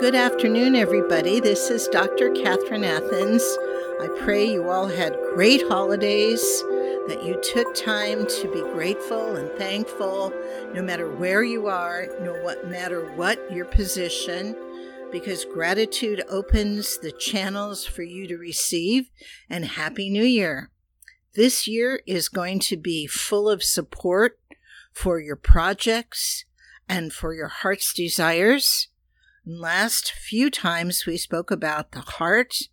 good 0.00 0.14
afternoon, 0.14 0.74
everybody. 0.74 1.40
This 1.40 1.68
is 1.68 1.86
Dr. 1.88 2.30
Catherine 2.30 2.84
Athens. 2.84 3.42
I 4.00 4.08
pray 4.20 4.50
you 4.50 4.70
all 4.70 4.86
had 4.86 5.14
great 5.34 5.60
holidays, 5.68 6.40
that 7.06 7.22
you 7.22 7.38
took 7.42 7.74
time 7.74 8.26
to 8.26 8.50
be 8.50 8.62
grateful 8.72 9.36
and 9.36 9.50
thankful, 9.58 10.32
no 10.72 10.80
matter 10.80 11.10
where 11.10 11.42
you 11.42 11.66
are, 11.66 12.06
no 12.22 12.32
matter 12.64 13.12
what 13.14 13.52
your 13.52 13.66
position, 13.66 14.56
because 15.12 15.44
gratitude 15.44 16.22
opens 16.30 16.96
the 16.96 17.12
channels 17.12 17.84
for 17.84 18.02
you 18.02 18.26
to 18.26 18.38
receive. 18.38 19.10
And 19.50 19.66
Happy 19.66 20.08
New 20.08 20.24
Year! 20.24 20.70
This 21.34 21.68
year 21.68 22.00
is 22.06 22.30
going 22.30 22.60
to 22.60 22.78
be 22.78 23.06
full 23.06 23.50
of 23.50 23.62
support 23.62 24.38
for 24.94 25.20
your 25.20 25.36
projects 25.36 26.46
and 26.88 27.12
for 27.12 27.34
your 27.34 27.48
heart's 27.48 27.92
desires. 27.92 28.88
Last 29.46 30.12
few 30.12 30.50
times 30.50 31.06
we 31.06 31.16
spoke 31.16 31.50
about 31.50 31.92
the 31.92 32.00
heart 32.00 32.68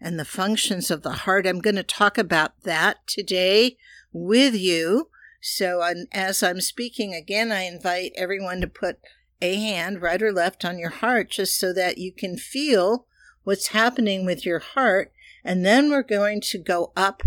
and 0.00 0.18
the 0.18 0.24
functions 0.24 0.90
of 0.90 1.02
the 1.02 1.12
heart. 1.12 1.46
I'm 1.46 1.60
going 1.60 1.76
to 1.76 1.82
talk 1.82 2.18
about 2.18 2.62
that 2.62 3.06
today 3.06 3.78
with 4.12 4.54
you. 4.54 5.08
So, 5.40 5.82
as 6.12 6.42
I'm 6.42 6.60
speaking 6.60 7.14
again, 7.14 7.50
I 7.50 7.62
invite 7.62 8.12
everyone 8.16 8.60
to 8.60 8.66
put 8.66 8.98
a 9.40 9.54
hand, 9.54 10.02
right 10.02 10.20
or 10.20 10.32
left, 10.32 10.64
on 10.64 10.78
your 10.78 10.90
heart 10.90 11.30
just 11.30 11.58
so 11.58 11.72
that 11.72 11.96
you 11.96 12.12
can 12.12 12.36
feel 12.36 13.06
what's 13.44 13.68
happening 13.68 14.26
with 14.26 14.44
your 14.44 14.58
heart. 14.58 15.12
And 15.42 15.64
then 15.64 15.90
we're 15.90 16.02
going 16.02 16.42
to 16.42 16.58
go 16.58 16.92
up 16.94 17.22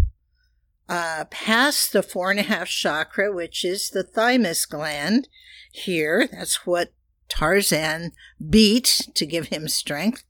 uh, 0.88 1.26
past 1.32 1.94
the 1.94 2.04
four 2.04 2.30
and 2.30 2.40
a 2.40 2.44
half 2.44 2.68
chakra, 2.68 3.34
which 3.34 3.66
is 3.66 3.90
the 3.90 4.04
thymus 4.04 4.68
gland 4.68 5.28
here. 5.72 6.28
That's 6.32 6.68
what 6.68 6.94
Tarzan 7.34 8.12
beat 8.48 9.10
to 9.16 9.26
give 9.26 9.48
him 9.48 9.68
strength. 9.68 10.24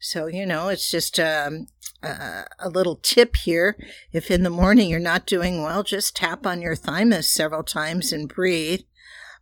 So, 0.00 0.26
you 0.26 0.44
know, 0.44 0.68
it's 0.68 0.90
just 0.90 1.20
um, 1.20 1.68
a, 2.02 2.46
a 2.58 2.68
little 2.68 2.96
tip 2.96 3.36
here. 3.36 3.76
If 4.12 4.28
in 4.28 4.42
the 4.42 4.50
morning 4.50 4.90
you're 4.90 4.98
not 4.98 5.24
doing 5.24 5.62
well, 5.62 5.84
just 5.84 6.16
tap 6.16 6.44
on 6.44 6.60
your 6.60 6.74
thymus 6.74 7.30
several 7.30 7.62
times 7.62 8.12
and 8.12 8.28
breathe. 8.28 8.80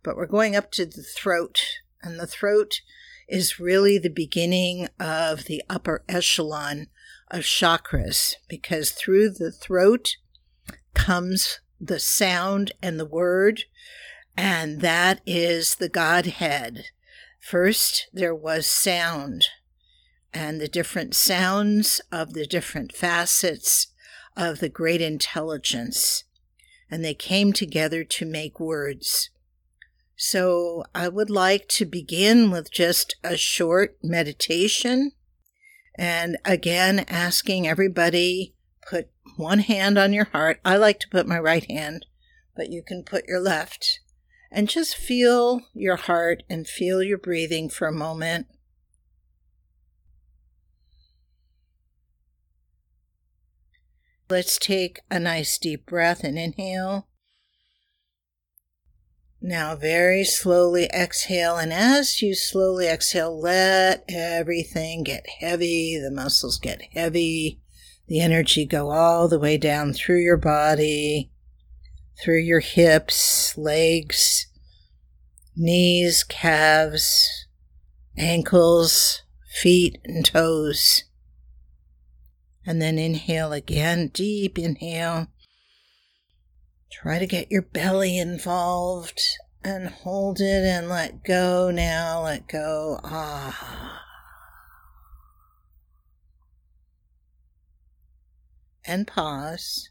But 0.03 0.15
we're 0.15 0.27
going 0.27 0.55
up 0.55 0.71
to 0.73 0.85
the 0.85 1.01
throat, 1.01 1.59
and 2.03 2.19
the 2.19 2.27
throat 2.27 2.81
is 3.27 3.59
really 3.59 3.97
the 3.97 4.11
beginning 4.11 4.87
of 4.99 5.45
the 5.45 5.63
upper 5.67 6.03
echelon 6.07 6.85
of 7.31 7.41
chakras 7.41 8.35
because 8.47 8.91
through 8.91 9.31
the 9.31 9.51
throat 9.51 10.17
comes 10.93 11.61
the 11.81 11.99
sound 11.99 12.73
and 12.81 12.99
the 12.99 13.05
word, 13.07 13.63
and 14.37 14.81
that 14.81 15.21
is 15.25 15.75
the 15.75 15.89
Godhead. 15.89 16.85
First, 17.47 18.09
there 18.11 18.35
was 18.35 18.67
sound, 18.67 19.45
and 20.33 20.59
the 20.59 20.67
different 20.67 21.15
sounds 21.15 22.01
of 22.11 22.33
the 22.33 22.45
different 22.45 22.93
facets 22.93 23.87
of 24.35 24.59
the 24.59 24.67
great 24.67 24.99
intelligence, 24.99 26.25
and 26.91 27.05
they 27.05 27.13
came 27.13 27.53
together 27.53 28.03
to 28.03 28.25
make 28.25 28.59
words. 28.59 29.29
So, 30.17 30.83
I 30.93 31.07
would 31.07 31.29
like 31.29 31.69
to 31.69 31.85
begin 31.85 32.51
with 32.51 32.69
just 32.69 33.15
a 33.23 33.37
short 33.37 33.97
meditation. 34.03 35.13
And 35.95 36.35
again, 36.43 37.05
asking 37.07 37.65
everybody 37.65 38.55
put 38.89 39.09
one 39.37 39.59
hand 39.59 39.97
on 39.97 40.11
your 40.11 40.25
heart. 40.25 40.59
I 40.65 40.75
like 40.75 40.99
to 40.99 41.09
put 41.09 41.25
my 41.25 41.39
right 41.39 41.63
hand, 41.71 42.07
but 42.57 42.69
you 42.71 42.83
can 42.85 43.03
put 43.05 43.25
your 43.25 43.39
left. 43.39 44.01
And 44.51 44.69
just 44.69 44.95
feel 44.95 45.61
your 45.73 45.97
heart 45.97 46.43
and 46.49 46.67
feel 46.67 47.03
your 47.03 47.17
breathing 47.17 47.69
for 47.69 47.87
a 47.87 47.93
moment. 47.93 48.47
Let's 54.29 54.57
take 54.57 54.99
a 55.09 55.19
nice 55.19 55.57
deep 55.57 55.85
breath 55.85 56.23
and 56.23 56.37
inhale. 56.37 57.07
Now, 59.39 59.75
very 59.75 60.25
slowly 60.25 60.89
exhale, 60.93 61.57
and 61.57 61.71
as 61.71 62.21
you 62.21 62.33
slowly 62.33 62.87
exhale, 62.87 63.39
let 63.39 64.03
everything 64.09 65.03
get 65.03 65.25
heavy, 65.39 65.97
the 65.97 66.11
muscles 66.11 66.57
get 66.57 66.81
heavy, 66.93 67.61
the 68.07 68.19
energy 68.19 68.65
go 68.65 68.89
all 68.89 69.27
the 69.27 69.39
way 69.39 69.57
down 69.57 69.93
through 69.93 70.21
your 70.23 70.37
body, 70.37 71.31
through 72.21 72.39
your 72.39 72.59
hips, 72.59 73.57
legs, 73.57 74.47
knees, 75.55 76.23
calves, 76.23 77.47
ankles, 78.17 79.23
feet, 79.61 79.99
and 80.05 80.25
toes. 80.25 81.03
And 82.65 82.81
then 82.81 82.97
inhale 82.97 83.53
again, 83.53 84.09
deep 84.13 84.57
inhale. 84.59 85.27
Try 86.91 87.19
to 87.19 87.27
get 87.27 87.51
your 87.51 87.61
belly 87.61 88.17
involved 88.17 89.21
and 89.63 89.89
hold 89.89 90.39
it 90.39 90.63
and 90.63 90.89
let 90.89 91.23
go 91.23 91.71
now, 91.71 92.23
let 92.23 92.47
go. 92.47 92.99
Ah. 93.03 94.03
and 98.87 99.05
pause. 99.05 99.89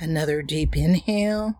Another 0.00 0.42
deep 0.42 0.76
inhale. 0.76 1.54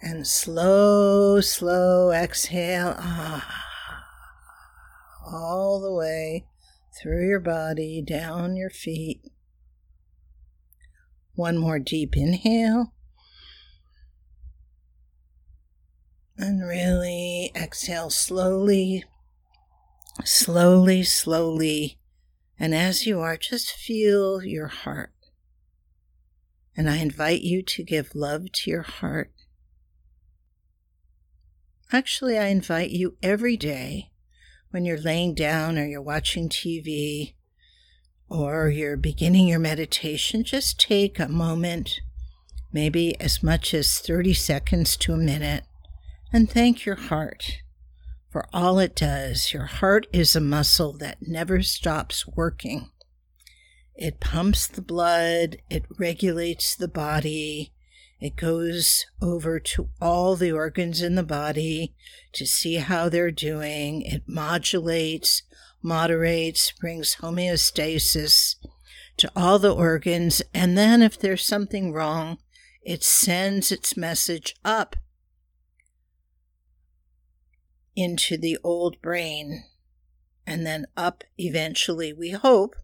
And 0.00 0.26
slow, 0.26 1.40
slow 1.40 2.12
exhale. 2.12 2.94
Ah, 2.96 3.64
all 5.26 5.80
the 5.80 5.92
way 5.92 6.46
through 7.00 7.26
your 7.28 7.40
body, 7.40 8.02
down 8.06 8.56
your 8.56 8.70
feet. 8.70 9.20
One 11.34 11.58
more 11.58 11.78
deep 11.78 12.16
inhale. 12.16 12.92
And 16.36 16.66
really 16.66 17.50
exhale 17.56 18.10
slowly 18.10 19.04
slowly, 20.22 21.02
slowly. 21.02 21.98
And 22.58 22.74
as 22.74 23.06
you 23.06 23.20
are, 23.20 23.36
just 23.36 23.70
feel 23.72 24.42
your 24.44 24.68
heart. 24.68 25.12
And 26.76 26.88
I 26.88 26.96
invite 26.96 27.42
you 27.42 27.62
to 27.62 27.82
give 27.82 28.14
love 28.14 28.52
to 28.52 28.70
your 28.70 28.82
heart. 28.82 29.32
Actually, 31.92 32.38
I 32.38 32.46
invite 32.46 32.90
you 32.90 33.16
every 33.22 33.56
day 33.56 34.10
when 34.70 34.84
you're 34.84 34.98
laying 34.98 35.34
down 35.34 35.78
or 35.78 35.86
you're 35.86 36.02
watching 36.02 36.48
TV 36.48 37.34
or 38.28 38.68
you're 38.68 38.96
beginning 38.96 39.46
your 39.46 39.60
meditation, 39.60 40.42
just 40.42 40.80
take 40.80 41.20
a 41.20 41.28
moment, 41.28 42.00
maybe 42.72 43.18
as 43.20 43.42
much 43.42 43.72
as 43.74 44.00
30 44.00 44.34
seconds 44.34 44.96
to 44.96 45.12
a 45.12 45.16
minute, 45.16 45.64
and 46.32 46.50
thank 46.50 46.84
your 46.84 46.96
heart 46.96 47.62
for 48.34 48.48
all 48.52 48.80
it 48.80 48.96
does. 48.96 49.52
Your 49.52 49.66
heart 49.66 50.08
is 50.12 50.34
a 50.34 50.40
muscle 50.40 50.92
that 50.94 51.18
never 51.20 51.62
stops 51.62 52.26
working. 52.26 52.90
It 53.94 54.18
pumps 54.18 54.66
the 54.66 54.82
blood, 54.82 55.58
it 55.70 55.84
regulates 56.00 56.74
the 56.74 56.88
body, 56.88 57.72
it 58.18 58.34
goes 58.34 59.06
over 59.22 59.60
to 59.60 59.88
all 60.00 60.34
the 60.34 60.50
organs 60.50 61.00
in 61.00 61.14
the 61.14 61.22
body 61.22 61.94
to 62.32 62.44
see 62.44 62.78
how 62.78 63.08
they're 63.08 63.30
doing. 63.30 64.02
It 64.02 64.24
modulates, 64.26 65.44
moderates, 65.80 66.72
brings 66.72 67.18
homeostasis 67.20 68.56
to 69.16 69.30
all 69.36 69.60
the 69.60 69.72
organs. 69.72 70.42
And 70.52 70.76
then, 70.76 71.02
if 71.02 71.16
there's 71.16 71.46
something 71.46 71.92
wrong, 71.92 72.38
it 72.82 73.04
sends 73.04 73.70
its 73.70 73.96
message 73.96 74.56
up 74.64 74.96
into 77.96 78.36
the 78.36 78.58
old 78.62 79.00
brain 79.00 79.64
and 80.46 80.66
then 80.66 80.86
up 80.96 81.24
eventually, 81.38 82.12
we 82.12 82.30
hope, 82.30 82.76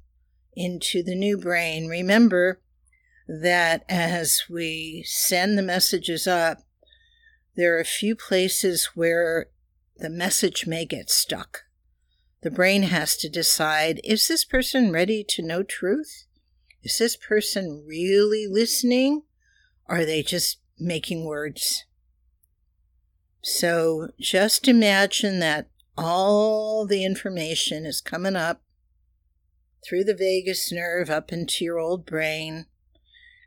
into 0.54 1.02
the 1.02 1.14
new 1.14 1.36
brain. 1.38 1.88
Remember 1.88 2.60
that 3.28 3.84
as 3.88 4.44
we 4.48 5.04
send 5.06 5.56
the 5.56 5.62
messages 5.62 6.26
up, 6.26 6.58
there 7.56 7.76
are 7.76 7.80
a 7.80 7.84
few 7.84 8.16
places 8.16 8.90
where 8.94 9.46
the 9.96 10.10
message 10.10 10.66
may 10.66 10.86
get 10.86 11.10
stuck. 11.10 11.64
The 12.42 12.50
brain 12.50 12.84
has 12.84 13.16
to 13.18 13.28
decide 13.28 14.00
is 14.02 14.28
this 14.28 14.44
person 14.44 14.90
ready 14.90 15.22
to 15.28 15.42
know 15.42 15.62
truth? 15.62 16.24
Is 16.82 16.98
this 16.98 17.16
person 17.16 17.84
really 17.86 18.46
listening? 18.48 19.22
Are 19.86 20.06
they 20.06 20.22
just 20.22 20.58
making 20.78 21.26
words? 21.26 21.84
So 23.42 24.08
just 24.20 24.68
imagine 24.68 25.38
that 25.40 25.68
all 25.96 26.86
the 26.86 27.04
information 27.04 27.86
is 27.86 28.00
coming 28.00 28.36
up 28.36 28.62
through 29.86 30.04
the 30.04 30.14
vagus 30.14 30.70
nerve 30.70 31.08
up 31.08 31.32
into 31.32 31.64
your 31.64 31.78
old 31.78 32.04
brain 32.04 32.66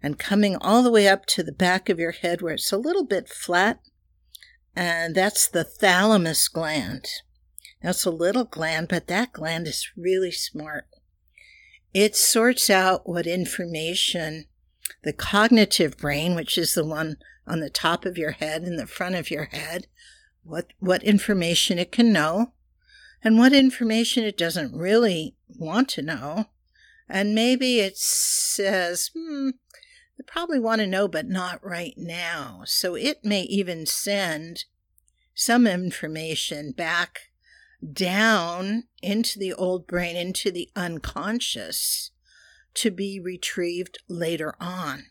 and 0.02 0.20
coming 0.20 0.56
all 0.58 0.84
the 0.84 0.92
way 0.92 1.08
up 1.08 1.26
to 1.28 1.44
the 1.44 1.52
back 1.52 1.90
of 1.90 2.00
your 2.00 2.12
head 2.12 2.42
where 2.42 2.56
it's 2.56 2.72
a 2.72 2.78
little 2.78 3.06
bit 3.06 3.30
flat. 3.30 3.80
and 4.76 5.14
that's 5.14 5.48
the 5.48 5.64
thalamus 5.64 6.48
gland. 6.48 7.06
That's 7.84 8.06
a 8.06 8.12
little 8.12 8.46
gland, 8.46 8.88
but 8.88 9.08
that 9.08 9.34
gland 9.34 9.68
is 9.68 9.92
really 9.96 10.32
smart. 10.32 10.88
It 11.94 12.16
sorts 12.16 12.72
out 12.72 13.08
what 13.08 13.28
information 13.28 14.46
the 15.04 15.14
cognitive 15.14 15.98
brain, 15.98 16.34
which 16.34 16.58
is 16.58 16.74
the 16.74 16.86
one 16.86 17.18
on 17.48 17.60
the 17.60 17.70
top 17.70 18.06
of 18.06 18.18
your 18.18 18.32
head 18.32 18.64
and 18.64 18.78
the 18.78 18.88
front 18.88 19.16
of 19.16 19.30
your 19.30 19.46
head, 19.46 19.88
what, 20.44 20.68
what 20.80 21.04
information 21.04 21.80
it 21.80 21.92
can 21.92 22.12
know, 22.12 22.54
and 23.24 23.38
what 23.38 23.54
information 23.54 24.24
it 24.24 24.38
doesn't 24.38 24.76
really 24.76 25.36
want 25.48 25.90
to 25.90 26.02
know. 26.02 26.46
And 27.10 27.36
maybe 27.36 27.80
it 27.80 27.98
says, 27.98 29.12
hmm, 29.16 29.52
they 30.18 30.24
probably 30.26 30.60
want 30.60 30.82
to 30.82 30.88
know, 30.88 31.08
but 31.08 31.28
not 31.28 31.64
right 31.64 31.94
now. 31.98 32.62
So 32.66 32.96
it 32.96 33.24
may 33.24 33.42
even 33.44 33.86
send 33.86 34.66
some 35.34 35.66
information 35.66 36.72
back 36.72 37.32
down 37.92 38.84
into 39.02 39.40
the 39.40 39.54
old 39.54 39.88
brain, 39.88 40.16
into 40.16 40.52
the 40.52 40.70
unconscious, 40.76 42.12
to 42.76 42.92
be 42.92 43.20
retrieved 43.20 44.00
later 44.08 44.56
on. 44.60 45.06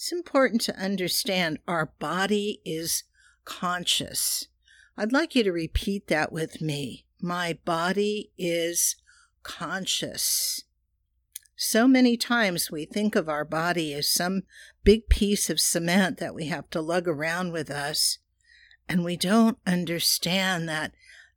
It's 0.00 0.12
important 0.12 0.62
to 0.62 0.82
understand 0.82 1.58
our 1.68 1.92
body 1.98 2.62
is 2.64 3.04
conscious. 3.44 4.48
I'd 4.96 5.12
like 5.12 5.34
you 5.34 5.44
to 5.44 5.52
repeat 5.52 6.06
that 6.06 6.32
with 6.32 6.62
me. 6.62 7.04
My 7.20 7.58
body 7.66 8.30
is 8.38 8.96
conscious. 9.42 10.64
So 11.54 11.86
many 11.86 12.16
times 12.16 12.70
we 12.70 12.86
think 12.86 13.14
of 13.14 13.28
our 13.28 13.44
body 13.44 13.92
as 13.92 14.08
some 14.08 14.44
big 14.84 15.10
piece 15.10 15.50
of 15.50 15.60
cement 15.60 16.16
that 16.16 16.34
we 16.34 16.46
have 16.46 16.70
to 16.70 16.80
lug 16.80 17.06
around 17.06 17.52
with 17.52 17.70
us, 17.70 18.20
and 18.88 19.04
we 19.04 19.18
don't 19.18 19.58
understand 19.66 20.66
that 20.66 20.92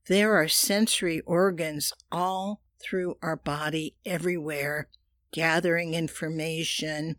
there 0.08 0.38
are 0.38 0.48
sensory 0.48 1.20
organs 1.26 1.92
all 2.14 2.62
through 2.80 3.18
our 3.22 3.36
body 3.36 3.98
everywhere, 4.06 4.88
gathering 5.34 5.96
information. 5.96 7.18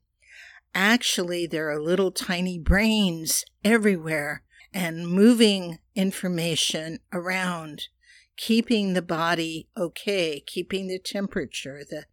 Actually, 0.75 1.47
there 1.47 1.71
are 1.71 1.81
little 1.81 2.11
tiny 2.11 2.59
brains 2.59 3.45
everywhere 3.63 4.43
and 4.73 5.09
moving 5.09 5.79
information 5.95 6.99
around, 7.13 7.89
keeping 8.37 8.93
the 8.93 9.03
body 9.03 9.69
okay, 9.77 10.41
keeping 10.41 10.89
the 10.89 10.99
temperature, 10.99 11.83
the 11.89 12.07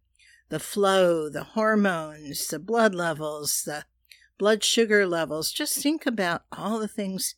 the 0.48 0.60
flow, 0.60 1.30
the 1.30 1.44
hormones, 1.44 2.46
the 2.48 2.58
blood 2.58 2.94
levels, 2.94 3.62
the 3.64 3.86
blood 4.38 4.62
sugar 4.62 5.06
levels. 5.06 5.50
Just 5.50 5.78
think 5.78 6.04
about 6.04 6.42
all 6.52 6.78
the 6.78 6.86
things 6.86 7.34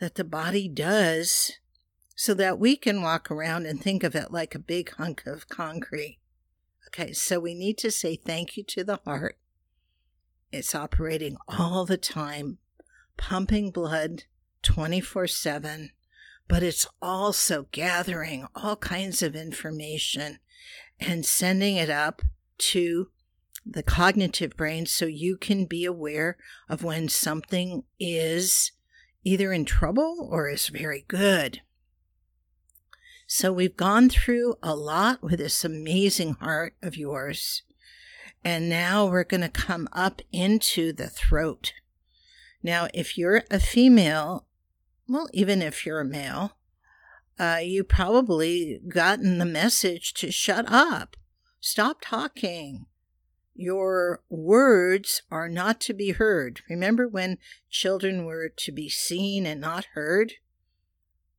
that 0.00 0.16
the 0.16 0.24
body 0.24 0.68
does 0.68 1.52
so 2.14 2.34
that 2.34 2.58
we 2.58 2.76
can 2.76 3.00
walk 3.00 3.30
around 3.30 3.64
and 3.64 3.82
think 3.82 4.04
of 4.04 4.14
it 4.14 4.30
like 4.30 4.54
a 4.54 4.58
big 4.58 4.90
hunk 4.96 5.22
of 5.26 5.48
concrete. 5.48 6.18
Okay, 6.88 7.12
so 7.12 7.40
we 7.40 7.54
need 7.54 7.78
to 7.78 7.90
say 7.90 8.16
thank 8.16 8.56
you 8.56 8.64
to 8.64 8.84
the 8.84 9.00
heart. 9.04 9.38
It's 10.50 10.74
operating 10.74 11.36
all 11.46 11.84
the 11.84 11.98
time, 11.98 12.58
pumping 13.16 13.70
blood 13.70 14.24
24 14.62 15.26
7, 15.26 15.90
but 16.48 16.62
it's 16.62 16.86
also 17.02 17.66
gathering 17.70 18.46
all 18.54 18.76
kinds 18.76 19.22
of 19.22 19.36
information 19.36 20.38
and 20.98 21.26
sending 21.26 21.76
it 21.76 21.90
up 21.90 22.22
to 22.58 23.08
the 23.64 23.82
cognitive 23.82 24.56
brain 24.56 24.86
so 24.86 25.04
you 25.04 25.36
can 25.36 25.66
be 25.66 25.84
aware 25.84 26.38
of 26.68 26.82
when 26.82 27.08
something 27.08 27.84
is 28.00 28.72
either 29.24 29.52
in 29.52 29.66
trouble 29.66 30.28
or 30.30 30.48
is 30.48 30.68
very 30.68 31.04
good. 31.08 31.60
So 33.26 33.52
we've 33.52 33.76
gone 33.76 34.08
through 34.08 34.54
a 34.62 34.74
lot 34.74 35.22
with 35.22 35.38
this 35.38 35.62
amazing 35.62 36.34
heart 36.40 36.74
of 36.82 36.96
yours. 36.96 37.62
And 38.44 38.68
now 38.68 39.06
we're 39.06 39.24
going 39.24 39.40
to 39.40 39.48
come 39.48 39.88
up 39.92 40.22
into 40.32 40.92
the 40.92 41.08
throat. 41.08 41.72
Now, 42.62 42.88
if 42.94 43.18
you're 43.18 43.44
a 43.50 43.60
female, 43.60 44.46
well, 45.08 45.28
even 45.32 45.62
if 45.62 45.84
you're 45.84 46.00
a 46.00 46.04
male, 46.04 46.52
uh, 47.38 47.60
you 47.62 47.84
probably 47.84 48.80
gotten 48.88 49.38
the 49.38 49.44
message 49.44 50.12
to 50.14 50.32
shut 50.32 50.64
up. 50.68 51.16
Stop 51.60 51.98
talking. 52.00 52.86
Your 53.54 54.22
words 54.28 55.22
are 55.30 55.48
not 55.48 55.80
to 55.82 55.94
be 55.94 56.12
heard. 56.12 56.60
Remember 56.68 57.08
when 57.08 57.38
children 57.68 58.24
were 58.24 58.48
to 58.48 58.72
be 58.72 58.88
seen 58.88 59.46
and 59.46 59.60
not 59.60 59.86
heard? 59.94 60.34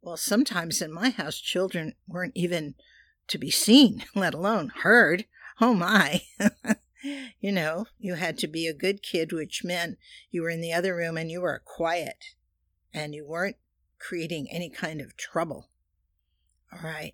Well, 0.02 0.18
sometimes 0.18 0.82
in 0.82 0.94
my 0.94 1.10
house, 1.10 1.40
children 1.40 1.96
weren't 2.08 2.36
even 2.36 2.76
to 3.28 3.38
be 3.38 3.52
seen, 3.52 4.04
let 4.16 4.34
alone 4.34 4.72
heard. 4.82 5.26
Oh 5.62 5.74
my. 5.74 6.22
you 7.02 7.52
know, 7.52 7.86
you 7.98 8.16
had 8.16 8.38
to 8.40 8.48
be 8.48 8.68
a 8.68 8.74
good 8.74 9.02
kid, 9.02 9.32
which 9.32 9.64
meant 9.64 9.98
you 10.32 10.42
were 10.42 10.50
in 10.50 10.62
the 10.62 10.74
other 10.74 10.96
room 10.96 11.18
and 11.18 11.32
you 11.32 11.42
were 11.42 11.62
quiet 11.64 12.36
and 12.94 13.14
you 13.14 13.26
weren't 13.26 13.58
creating 14.00 14.48
any 14.52 14.70
kind 14.70 15.02
of 15.02 15.18
trouble. 15.18 15.70
All 16.72 16.80
right. 16.84 17.14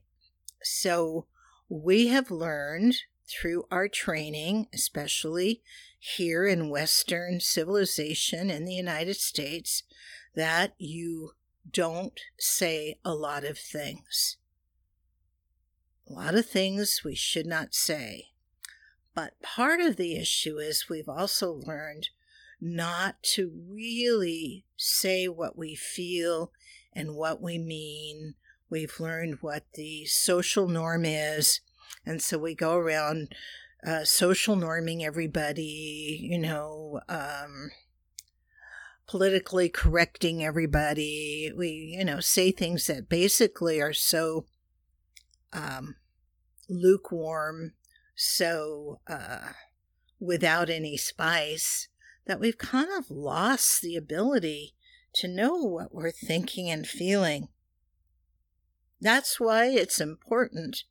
So 0.64 1.28
we 1.70 2.08
have 2.08 2.32
learned 2.32 2.96
through 3.28 3.66
our 3.72 3.88
training, 3.88 4.68
especially 4.74 5.62
here 6.00 6.46
in 6.46 6.70
Western 6.70 7.40
civilization 7.40 8.50
in 8.50 8.66
the 8.66 8.74
United 8.74 9.16
States, 9.16 9.84
that 10.36 10.74
you 10.78 11.32
don't 11.72 12.20
say 12.38 13.00
a 13.04 13.16
lot 13.16 13.44
of 13.44 13.58
things. 13.58 14.38
A 16.08 16.14
lot 16.14 16.36
of 16.36 16.46
things 16.46 17.02
we 17.04 17.16
should 17.16 17.48
not 17.48 17.74
say. 17.74 18.28
But 19.16 19.42
part 19.42 19.80
of 19.80 19.96
the 19.96 20.16
issue 20.16 20.58
is 20.58 20.90
we've 20.90 21.10
also 21.10 21.52
learned 21.54 22.10
not 22.62 23.24
to 23.24 23.52
really 23.70 24.66
say 24.78 25.28
what 25.28 25.58
we 25.58 25.74
feel 25.76 26.52
and 26.94 27.16
what 27.16 27.42
we 27.42 27.58
mean 27.58 28.36
We've 28.70 29.00
learned 29.00 29.38
what 29.42 29.64
the 29.76 30.06
social 30.06 30.68
norm 30.68 31.06
is. 31.06 31.62
And 32.06 32.22
so 32.22 32.38
we 32.38 32.56
go 32.56 32.76
around 32.76 33.34
uh, 33.86 34.04
social 34.04 34.56
norming 34.56 35.04
everybody, 35.04 36.20
you 36.22 36.40
know, 36.40 37.00
um, 37.08 37.72
politically 39.08 39.70
correcting 39.70 40.44
everybody. 40.44 41.52
We, 41.56 41.96
you 41.98 42.04
know, 42.04 42.20
say 42.20 42.52
things 42.52 42.88
that 42.88 43.08
basically 43.08 43.80
are 43.82 43.94
so 43.94 44.46
um, 45.54 45.96
lukewarm, 46.68 47.74
so 48.16 49.00
uh, 49.08 49.52
without 50.20 50.70
any 50.70 50.98
spice, 50.98 51.88
that 52.26 52.40
we've 52.40 52.58
kind 52.58 52.90
of 52.98 53.12
lost 53.12 53.82
the 53.82 53.96
ability 53.96 54.74
to 55.14 55.28
know 55.28 55.56
what 55.56 55.94
we're 55.94 56.12
thinking 56.12 56.70
and 56.70 56.88
feeling. 56.88 57.50
That's 59.00 59.40
why 59.40 59.68
it's 59.68 60.02
important 60.02 60.84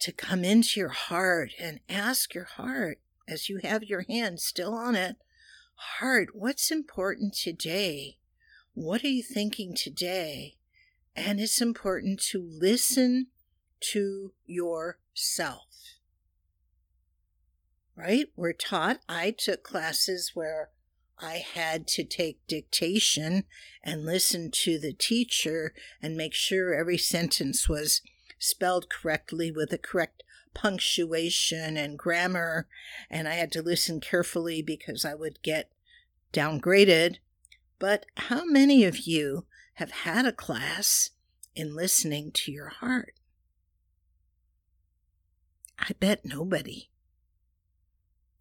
to 0.00 0.12
come 0.12 0.44
into 0.44 0.80
your 0.80 0.90
heart 0.90 1.52
and 1.58 1.80
ask 1.88 2.34
your 2.34 2.44
heart 2.44 3.00
as 3.28 3.48
you 3.48 3.60
have 3.62 3.84
your 3.84 4.04
hand 4.08 4.40
still 4.40 4.74
on 4.74 4.94
it 4.94 5.16
Heart, 5.80 6.34
what's 6.34 6.70
important 6.70 7.34
today? 7.34 8.18
What 8.74 9.02
are 9.02 9.08
you 9.08 9.22
thinking 9.22 9.74
today? 9.74 10.56
And 11.16 11.40
it's 11.40 11.62
important 11.62 12.20
to 12.30 12.38
listen 12.38 13.28
to 13.92 14.34
yourself. 14.44 15.99
Right? 18.00 18.28
We're 18.34 18.54
taught, 18.54 19.00
I 19.10 19.30
took 19.30 19.62
classes 19.62 20.30
where 20.32 20.70
I 21.18 21.44
had 21.54 21.86
to 21.88 22.02
take 22.02 22.46
dictation 22.46 23.44
and 23.82 24.06
listen 24.06 24.50
to 24.52 24.78
the 24.78 24.94
teacher 24.94 25.74
and 26.00 26.16
make 26.16 26.32
sure 26.32 26.72
every 26.72 26.96
sentence 26.96 27.68
was 27.68 28.00
spelled 28.38 28.88
correctly 28.88 29.52
with 29.52 29.68
the 29.68 29.76
correct 29.76 30.22
punctuation 30.54 31.76
and 31.76 31.98
grammar. 31.98 32.68
And 33.10 33.28
I 33.28 33.34
had 33.34 33.52
to 33.52 33.62
listen 33.62 34.00
carefully 34.00 34.62
because 34.62 35.04
I 35.04 35.14
would 35.14 35.42
get 35.42 35.70
downgraded. 36.32 37.16
But 37.78 38.06
how 38.16 38.46
many 38.46 38.84
of 38.84 39.00
you 39.00 39.44
have 39.74 39.90
had 39.90 40.24
a 40.24 40.32
class 40.32 41.10
in 41.54 41.76
listening 41.76 42.32
to 42.32 42.50
your 42.50 42.68
heart? 42.68 43.12
I 45.78 45.92
bet 46.00 46.24
nobody. 46.24 46.89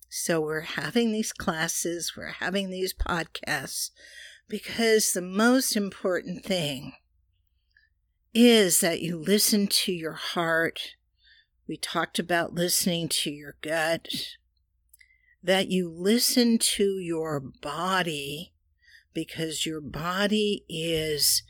So 0.10 0.42
we're 0.42 0.62
having 0.62 1.12
these 1.12 1.32
classes, 1.32 2.14
we're 2.18 2.34
having 2.40 2.72
these 2.72 2.96
podcasts, 2.96 3.92
because 4.48 5.14
the 5.14 5.22
most 5.22 5.76
important 5.76 6.44
thing 6.44 6.94
is 8.34 8.82
that 8.82 9.02
you 9.02 9.18
listen 9.18 9.68
to 9.68 9.92
your 9.92 10.14
heart. 10.14 10.96
We 11.68 11.78
talked 11.78 12.18
about 12.18 12.56
listening 12.56 13.08
to 13.10 13.30
your 13.30 13.56
gut, 13.62 14.08
that 15.44 15.70
you 15.70 15.88
listen 15.88 16.58
to 16.58 16.98
your 16.98 17.40
body, 17.40 18.54
because 19.14 19.68
your 19.68 19.82
body 19.82 20.66
is 20.68 21.44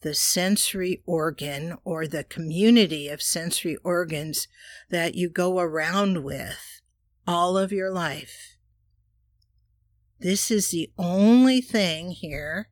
the 0.00 0.14
sensory 0.14 1.02
organ 1.04 1.76
or 1.84 2.06
the 2.06 2.24
community 2.24 3.08
of 3.08 3.20
sensory 3.20 3.76
organs 3.84 4.48
that 4.88 5.14
you 5.14 5.28
go 5.28 5.58
around 5.58 6.24
with 6.24 6.77
all 7.28 7.58
of 7.58 7.70
your 7.70 7.90
life. 7.90 8.56
This 10.18 10.50
is 10.50 10.70
the 10.70 10.90
only 10.96 11.60
thing 11.60 12.12
here 12.12 12.70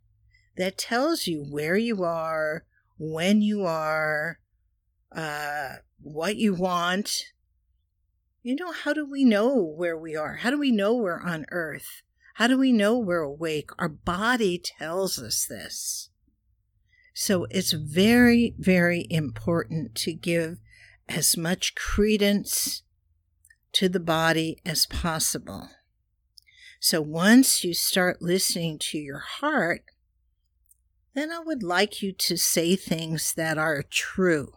that 0.56 0.78
tells 0.78 1.26
you 1.26 1.44
where 1.50 1.76
you 1.76 2.02
are, 2.02 2.64
when 2.96 3.42
you 3.42 3.66
are, 3.66 4.38
uh, 5.14 5.74
what 6.00 6.36
you 6.36 6.54
want. 6.54 7.26
You 8.42 8.56
know, 8.56 8.72
how 8.72 8.94
do 8.94 9.04
we 9.04 9.24
know 9.24 9.62
where 9.62 9.96
we 9.96 10.16
are? 10.16 10.36
How 10.36 10.48
do 10.48 10.58
we 10.58 10.72
know 10.72 10.94
we're 10.94 11.20
on 11.20 11.44
earth? 11.50 12.00
How 12.36 12.46
do 12.46 12.56
we 12.56 12.72
know 12.72 12.96
we're 12.98 13.20
awake? 13.20 13.68
Our 13.78 13.90
body 13.90 14.58
tells 14.58 15.18
us 15.18 15.44
this. 15.44 16.08
So 17.12 17.46
it's 17.50 17.72
very, 17.72 18.54
very 18.58 19.06
important 19.10 19.94
to 19.96 20.14
give 20.14 20.60
as 21.10 21.36
much 21.36 21.74
credence 21.74 22.84
to 23.76 23.90
the 23.90 24.00
body 24.00 24.56
as 24.64 24.86
possible. 24.86 25.68
So 26.80 27.02
once 27.02 27.62
you 27.62 27.74
start 27.74 28.22
listening 28.22 28.78
to 28.78 28.96
your 28.96 29.18
heart, 29.18 29.82
then 31.14 31.30
I 31.30 31.40
would 31.40 31.62
like 31.62 32.00
you 32.00 32.12
to 32.12 32.38
say 32.38 32.74
things 32.74 33.34
that 33.34 33.58
are 33.58 33.82
true. 33.82 34.54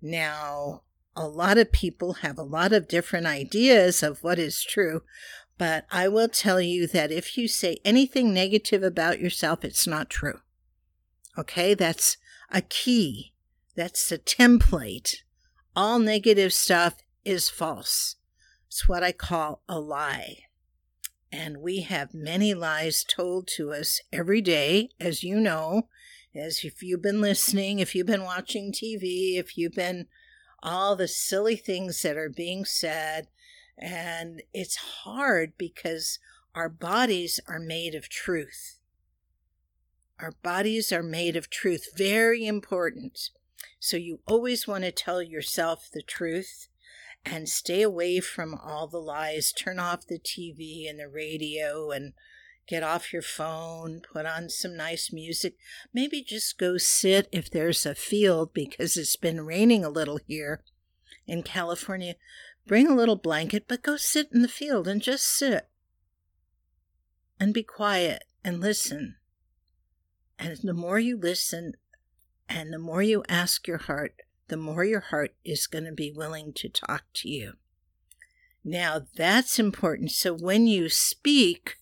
Now, 0.00 0.82
a 1.16 1.26
lot 1.26 1.58
of 1.58 1.72
people 1.72 2.14
have 2.14 2.38
a 2.38 2.44
lot 2.44 2.72
of 2.72 2.86
different 2.86 3.26
ideas 3.26 4.04
of 4.04 4.22
what 4.22 4.38
is 4.38 4.62
true, 4.62 5.02
but 5.58 5.84
I 5.90 6.06
will 6.06 6.28
tell 6.28 6.60
you 6.60 6.86
that 6.86 7.10
if 7.10 7.36
you 7.36 7.48
say 7.48 7.78
anything 7.84 8.32
negative 8.32 8.84
about 8.84 9.18
yourself, 9.18 9.64
it's 9.64 9.86
not 9.86 10.08
true. 10.08 10.38
Okay, 11.36 11.74
that's 11.74 12.18
a 12.52 12.62
key. 12.62 13.32
That's 13.74 14.12
a 14.12 14.18
template. 14.18 15.16
All 15.74 15.98
negative 15.98 16.52
stuff 16.52 16.94
is 17.24 17.48
false. 17.48 18.16
It's 18.66 18.88
what 18.88 19.02
I 19.02 19.12
call 19.12 19.62
a 19.68 19.78
lie. 19.78 20.44
And 21.30 21.58
we 21.58 21.80
have 21.80 22.12
many 22.12 22.52
lies 22.52 23.04
told 23.04 23.48
to 23.56 23.72
us 23.72 24.00
every 24.12 24.40
day, 24.40 24.90
as 25.00 25.22
you 25.22 25.40
know, 25.40 25.88
as 26.34 26.64
if 26.64 26.82
you've 26.82 27.02
been 27.02 27.20
listening, 27.20 27.78
if 27.78 27.94
you've 27.94 28.06
been 28.06 28.24
watching 28.24 28.72
TV, 28.72 29.38
if 29.38 29.56
you've 29.56 29.74
been 29.74 30.06
all 30.62 30.94
the 30.94 31.08
silly 31.08 31.56
things 31.56 32.00
that 32.02 32.16
are 32.16 32.28
being 32.28 32.64
said. 32.64 33.28
And 33.76 34.42
it's 34.52 34.76
hard 34.76 35.54
because 35.58 36.18
our 36.54 36.68
bodies 36.68 37.40
are 37.48 37.58
made 37.58 37.94
of 37.94 38.08
truth. 38.08 38.78
Our 40.20 40.32
bodies 40.42 40.92
are 40.92 41.02
made 41.02 41.34
of 41.34 41.50
truth. 41.50 41.88
Very 41.96 42.46
important. 42.46 43.30
So 43.80 43.96
you 43.96 44.20
always 44.26 44.68
want 44.68 44.84
to 44.84 44.92
tell 44.92 45.22
yourself 45.22 45.88
the 45.92 46.02
truth 46.02 46.68
and 47.24 47.48
stay 47.48 47.82
away 47.82 48.20
from 48.20 48.54
all 48.54 48.86
the 48.86 48.98
lies. 48.98 49.52
Turn 49.52 49.78
off 49.78 50.06
the 50.06 50.18
TV 50.18 50.88
and 50.88 50.98
the 50.98 51.08
radio 51.08 51.90
and 51.90 52.12
get 52.66 52.82
off 52.82 53.12
your 53.12 53.22
phone, 53.22 54.00
put 54.00 54.26
on 54.26 54.48
some 54.48 54.76
nice 54.76 55.12
music. 55.12 55.56
Maybe 55.92 56.22
just 56.22 56.58
go 56.58 56.78
sit 56.78 57.28
if 57.32 57.50
there's 57.50 57.86
a 57.86 57.94
field 57.94 58.52
because 58.52 58.96
it's 58.96 59.16
been 59.16 59.44
raining 59.44 59.84
a 59.84 59.90
little 59.90 60.18
here 60.26 60.62
in 61.26 61.42
California. 61.42 62.14
Bring 62.66 62.86
a 62.88 62.94
little 62.94 63.16
blanket, 63.16 63.64
but 63.66 63.82
go 63.82 63.96
sit 63.96 64.28
in 64.32 64.42
the 64.42 64.48
field 64.48 64.86
and 64.86 65.02
just 65.02 65.24
sit 65.24 65.68
and 67.40 67.52
be 67.52 67.62
quiet 67.62 68.24
and 68.44 68.60
listen. 68.60 69.16
And 70.38 70.56
the 70.62 70.72
more 70.72 70.98
you 70.98 71.16
listen 71.16 71.74
and 72.48 72.72
the 72.72 72.78
more 72.78 73.02
you 73.02 73.24
ask 73.28 73.66
your 73.66 73.78
heart, 73.78 74.14
the 74.52 74.56
more 74.58 74.84
your 74.84 75.00
heart 75.00 75.34
is 75.44 75.66
going 75.66 75.84
to 75.84 75.92
be 75.92 76.12
willing 76.12 76.52
to 76.52 76.68
talk 76.68 77.04
to 77.14 77.28
you. 77.28 77.54
Now, 78.62 79.00
that's 79.16 79.58
important. 79.58 80.10
So 80.10 80.34
when 80.34 80.66
you 80.66 80.90
speak, 80.90 81.78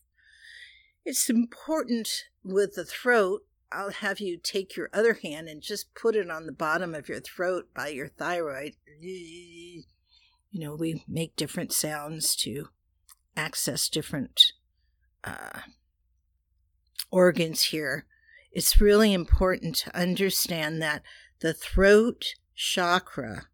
it's 1.05 1.29
important 1.29 2.27
with 2.45 2.77
the 2.77 2.85
throat. 2.85 3.43
I'll 3.73 3.91
have 3.91 4.21
you 4.21 4.39
take 4.39 4.77
your 4.77 4.89
other 4.93 5.15
hand 5.15 5.49
and 5.49 5.61
just 5.61 5.95
put 5.95 6.15
it 6.15 6.31
on 6.31 6.47
the 6.47 6.53
bottom 6.53 6.95
of 6.95 7.09
your 7.09 7.19
throat 7.19 7.69
by 7.75 7.89
your 7.89 8.09
thyroid. 8.09 8.75
You 9.01 9.83
know, 10.53 10.77
we 10.77 11.05
make 11.09 11.35
different 11.35 11.73
sounds 11.73 12.37
to 12.37 12.69
access 13.37 13.89
different 13.89 14.53
uh, 15.25 15.61
organs 17.11 17.65
here 17.65 18.07
it's 18.53 18.81
really 18.81 19.13
important 19.13 19.77
to 19.77 19.97
understand 19.97 20.83
that 20.83 21.03
the 21.41 21.55
throat 21.55 22.35
chakra 22.61 23.47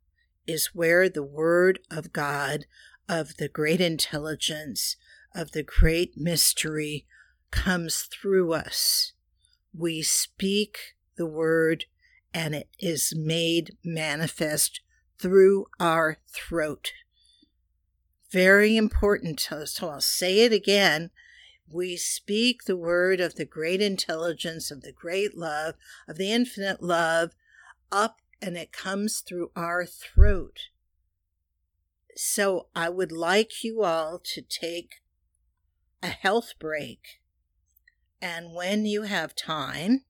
is 0.48 0.74
where 0.74 1.08
the 1.08 1.22
word 1.22 1.78
of 1.90 2.12
God, 2.12 2.66
of 3.08 3.36
the 3.36 3.48
great 3.48 3.80
intelligence, 3.80 4.96
of 5.32 5.52
the 5.52 5.62
great 5.62 6.16
mystery 6.16 7.06
comes 7.52 8.02
through 8.02 8.52
us. 8.52 9.12
We 9.72 10.02
speak 10.02 10.96
the 11.16 11.26
word 11.26 11.84
and 12.34 12.54
it 12.54 12.68
is 12.80 13.14
made 13.16 13.76
manifest 13.84 14.80
through 15.20 15.66
our 15.78 16.18
throat. 16.28 16.90
Very 18.32 18.76
important. 18.76 19.38
So 19.66 19.88
I'll 19.88 20.00
say 20.00 20.40
it 20.40 20.52
again 20.52 21.10
we 21.68 21.96
speak 21.96 22.64
the 22.64 22.76
word 22.76 23.20
of 23.20 23.34
the 23.34 23.44
great 23.44 23.80
intelligence, 23.80 24.70
of 24.70 24.82
the 24.82 24.92
great 24.92 25.36
love, 25.36 25.74
of 26.06 26.16
the 26.16 26.32
infinite 26.32 26.80
love 26.80 27.32
up, 27.90 28.20
and 28.40 28.56
it 28.56 28.72
comes 28.72 29.20
through 29.20 29.50
our 29.56 29.86
throat. 29.86 30.68
So 32.14 32.68
I 32.74 32.88
would 32.88 33.12
like 33.12 33.64
you 33.64 33.82
all 33.82 34.20
to 34.34 34.42
take 34.42 35.02
a 36.02 36.08
health 36.08 36.54
break. 36.58 37.20
And 38.20 38.54
when 38.54 38.86
you 38.86 39.02
have 39.02 39.34
time, 39.34 40.04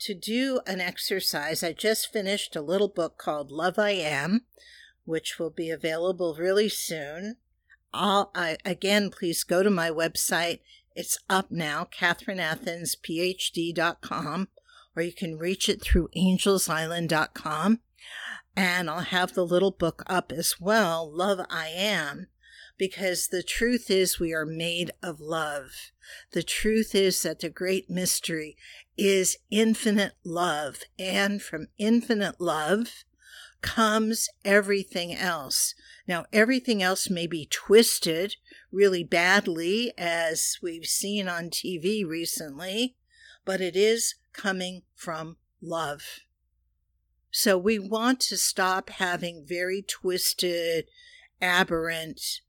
to 0.00 0.14
do 0.14 0.60
an 0.66 0.80
exercise. 0.80 1.62
I 1.62 1.72
just 1.72 2.12
finished 2.12 2.56
a 2.56 2.62
little 2.62 2.88
book 2.88 3.16
called 3.18 3.52
Love 3.52 3.78
I 3.78 3.90
Am, 3.90 4.46
which 5.04 5.38
will 5.38 5.50
be 5.50 5.68
available 5.70 6.34
really 6.38 6.70
soon. 6.70 7.36
I'll, 7.92 8.30
I, 8.34 8.56
again, 8.64 9.10
please 9.10 9.44
go 9.44 9.62
to 9.62 9.70
my 9.70 9.90
website. 9.90 10.60
It's 10.96 11.18
up 11.28 11.50
now, 11.50 11.84
CatherineAthensPhD.com, 11.84 14.48
or 15.00 15.02
you 15.02 15.12
can 15.14 15.38
reach 15.38 15.66
it 15.70 15.80
through 15.80 16.10
angelsisland.com. 16.14 17.80
And 18.54 18.90
I'll 18.90 19.00
have 19.00 19.32
the 19.32 19.46
little 19.46 19.70
book 19.70 20.02
up 20.06 20.30
as 20.30 20.60
well, 20.60 21.10
Love 21.10 21.40
I 21.48 21.68
Am, 21.68 22.26
because 22.76 23.28
the 23.28 23.42
truth 23.42 23.90
is 23.90 24.20
we 24.20 24.34
are 24.34 24.44
made 24.44 24.90
of 25.02 25.18
love. 25.18 25.70
The 26.32 26.42
truth 26.42 26.94
is 26.94 27.22
that 27.22 27.40
the 27.40 27.48
great 27.48 27.88
mystery 27.88 28.58
is 28.98 29.38
infinite 29.50 30.12
love, 30.22 30.80
and 30.98 31.40
from 31.40 31.68
infinite 31.78 32.38
love 32.38 33.04
comes 33.62 34.28
everything 34.44 35.14
else. 35.14 35.74
Now, 36.06 36.26
everything 36.30 36.82
else 36.82 37.08
may 37.08 37.26
be 37.26 37.46
twisted 37.50 38.36
really 38.70 39.04
badly, 39.04 39.94
as 39.96 40.58
we've 40.60 40.86
seen 40.86 41.26
on 41.26 41.48
TV 41.48 42.06
recently, 42.06 42.96
but 43.46 43.62
it 43.62 43.76
is 43.76 44.16
coming 44.32 44.82
from 44.94 45.36
love. 45.60 46.20
So 47.30 47.56
we 47.56 47.78
want 47.78 48.20
to 48.20 48.36
stop 48.36 48.90
having 48.90 49.44
very 49.46 49.82
twisted, 49.82 50.86
aberrant 51.40 52.40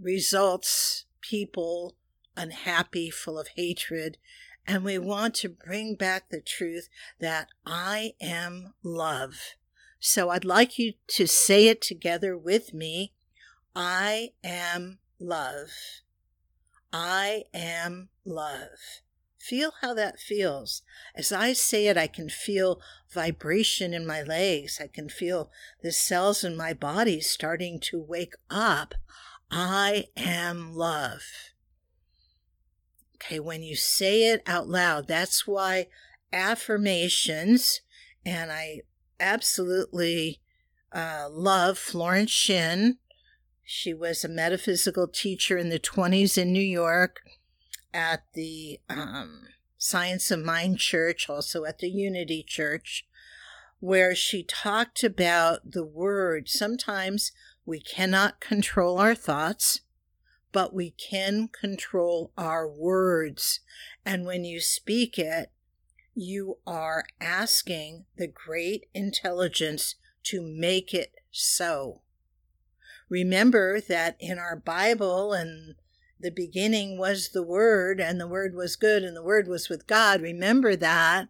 results, 0.00 1.04
people 1.20 1.96
unhappy, 2.36 3.10
full 3.10 3.38
of 3.38 3.48
hatred, 3.54 4.18
and 4.66 4.82
we 4.84 4.98
want 4.98 5.34
to 5.34 5.48
bring 5.48 5.94
back 5.94 6.30
the 6.30 6.40
truth 6.40 6.88
that 7.20 7.48
I 7.66 8.14
am 8.20 8.74
love. 8.82 9.54
So 10.00 10.30
I'd 10.30 10.44
like 10.44 10.78
you 10.78 10.94
to 11.08 11.26
say 11.26 11.68
it 11.68 11.80
together 11.80 12.36
with 12.36 12.74
me. 12.74 13.12
I 13.76 14.30
am 14.42 14.98
love. 15.18 15.70
I 16.92 17.44
am 17.52 18.08
love. 18.24 19.02
Feel 19.44 19.72
how 19.82 19.92
that 19.92 20.18
feels. 20.18 20.80
As 21.14 21.30
I 21.30 21.52
say 21.52 21.88
it, 21.88 21.98
I 21.98 22.06
can 22.06 22.30
feel 22.30 22.80
vibration 23.12 23.92
in 23.92 24.06
my 24.06 24.22
legs. 24.22 24.80
I 24.82 24.86
can 24.86 25.10
feel 25.10 25.50
the 25.82 25.92
cells 25.92 26.44
in 26.44 26.56
my 26.56 26.72
body 26.72 27.20
starting 27.20 27.78
to 27.80 28.00
wake 28.00 28.32
up. 28.48 28.94
I 29.50 30.06
am 30.16 30.74
love. 30.74 31.24
Okay, 33.16 33.38
when 33.38 33.62
you 33.62 33.76
say 33.76 34.30
it 34.32 34.42
out 34.46 34.66
loud, 34.66 35.08
that's 35.08 35.46
why 35.46 35.88
affirmations, 36.32 37.82
and 38.24 38.50
I 38.50 38.80
absolutely 39.20 40.40
uh, 40.90 41.28
love 41.30 41.76
Florence 41.76 42.30
Shinn. 42.30 42.96
She 43.62 43.92
was 43.92 44.24
a 44.24 44.28
metaphysical 44.28 45.06
teacher 45.06 45.58
in 45.58 45.68
the 45.68 45.78
20s 45.78 46.38
in 46.38 46.50
New 46.50 46.60
York. 46.60 47.20
At 47.94 48.24
the 48.34 48.80
um, 48.90 49.46
Science 49.78 50.30
of 50.30 50.44
Mind 50.44 50.78
Church, 50.78 51.30
also 51.30 51.64
at 51.64 51.78
the 51.78 51.88
Unity 51.88 52.42
Church, 52.42 53.06
where 53.78 54.14
she 54.14 54.42
talked 54.42 55.04
about 55.04 55.70
the 55.72 55.84
word. 55.84 56.48
Sometimes 56.48 57.32
we 57.64 57.80
cannot 57.80 58.40
control 58.40 58.98
our 58.98 59.14
thoughts, 59.14 59.80
but 60.52 60.74
we 60.74 60.90
can 60.90 61.48
control 61.48 62.32
our 62.36 62.68
words. 62.68 63.60
And 64.04 64.26
when 64.26 64.44
you 64.44 64.60
speak 64.60 65.18
it, 65.18 65.50
you 66.14 66.58
are 66.66 67.04
asking 67.20 68.04
the 68.16 68.28
great 68.28 68.86
intelligence 68.94 69.96
to 70.24 70.42
make 70.42 70.94
it 70.94 71.12
so. 71.30 72.00
Remember 73.08 73.80
that 73.80 74.16
in 74.18 74.38
our 74.38 74.56
Bible 74.56 75.32
and 75.32 75.74
the 76.24 76.30
beginning 76.30 76.96
was 76.96 77.28
the 77.28 77.42
Word, 77.42 78.00
and 78.00 78.18
the 78.18 78.26
Word 78.26 78.54
was 78.54 78.76
good, 78.76 79.04
and 79.04 79.14
the 79.14 79.22
Word 79.22 79.46
was 79.46 79.68
with 79.68 79.86
God. 79.86 80.22
Remember 80.22 80.74
that 80.74 81.28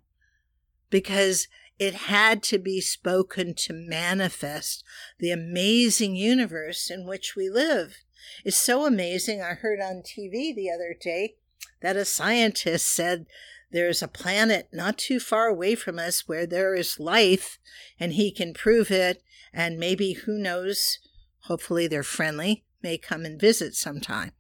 because 0.89 1.49
it 1.81 1.95
had 1.95 2.45
to 2.45 2.59
be 2.59 2.81
spoken 2.81 3.55
to 3.55 3.73
manifest 3.73 4.85
the 5.19 5.33
amazing 5.33 6.15
universe 6.15 6.93
in 6.93 7.09
which 7.09 7.35
we 7.35 7.51
live. 7.51 7.97
It's 8.45 8.57
so 8.57 8.87
amazing. 8.87 9.43
I 9.43 9.55
heard 9.55 9.81
on 9.81 10.03
TV 10.03 10.55
the 10.55 10.71
other 10.73 10.95
day 10.99 11.35
that 11.81 11.97
a 11.97 12.05
scientist 12.05 12.87
said 12.87 13.27
there's 13.73 14.01
a 14.01 14.07
planet 14.07 14.69
not 14.73 14.97
too 14.97 15.19
far 15.19 15.49
away 15.49 15.75
from 15.75 15.99
us 15.99 16.29
where 16.29 16.47
there 16.47 16.77
is 16.77 17.01
life, 17.01 17.59
and 17.99 18.13
he 18.13 18.31
can 18.31 18.55
prove 18.55 18.93
it. 18.93 19.25
And 19.53 19.77
maybe, 19.77 20.13
who 20.13 20.39
knows, 20.39 21.01
hopefully 21.41 21.89
they're 21.89 22.05
friendly, 22.05 22.63
may 22.81 22.97
come 22.97 23.25
and 23.25 23.41
visit 23.41 23.75
sometime. 23.75 24.31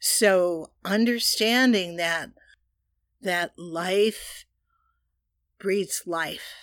So 0.00 0.70
understanding 0.84 1.96
that 1.96 2.30
that 3.20 3.58
life 3.58 4.44
breeds 5.58 6.02
life. 6.06 6.54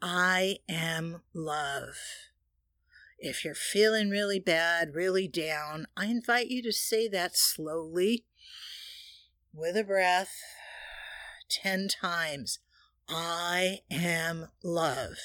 I 0.00 0.58
am 0.68 1.22
love. 1.34 1.96
If 3.18 3.44
you're 3.44 3.54
feeling 3.54 4.10
really 4.10 4.40
bad, 4.40 4.94
really 4.94 5.28
down, 5.28 5.86
I 5.96 6.06
invite 6.06 6.48
you 6.48 6.62
to 6.62 6.72
say 6.72 7.08
that 7.08 7.36
slowly 7.36 8.24
with 9.52 9.76
a 9.76 9.84
breath 9.84 10.32
10 11.48 11.88
times. 11.88 12.58
I 13.08 13.80
am 13.90 14.48
love. 14.62 15.16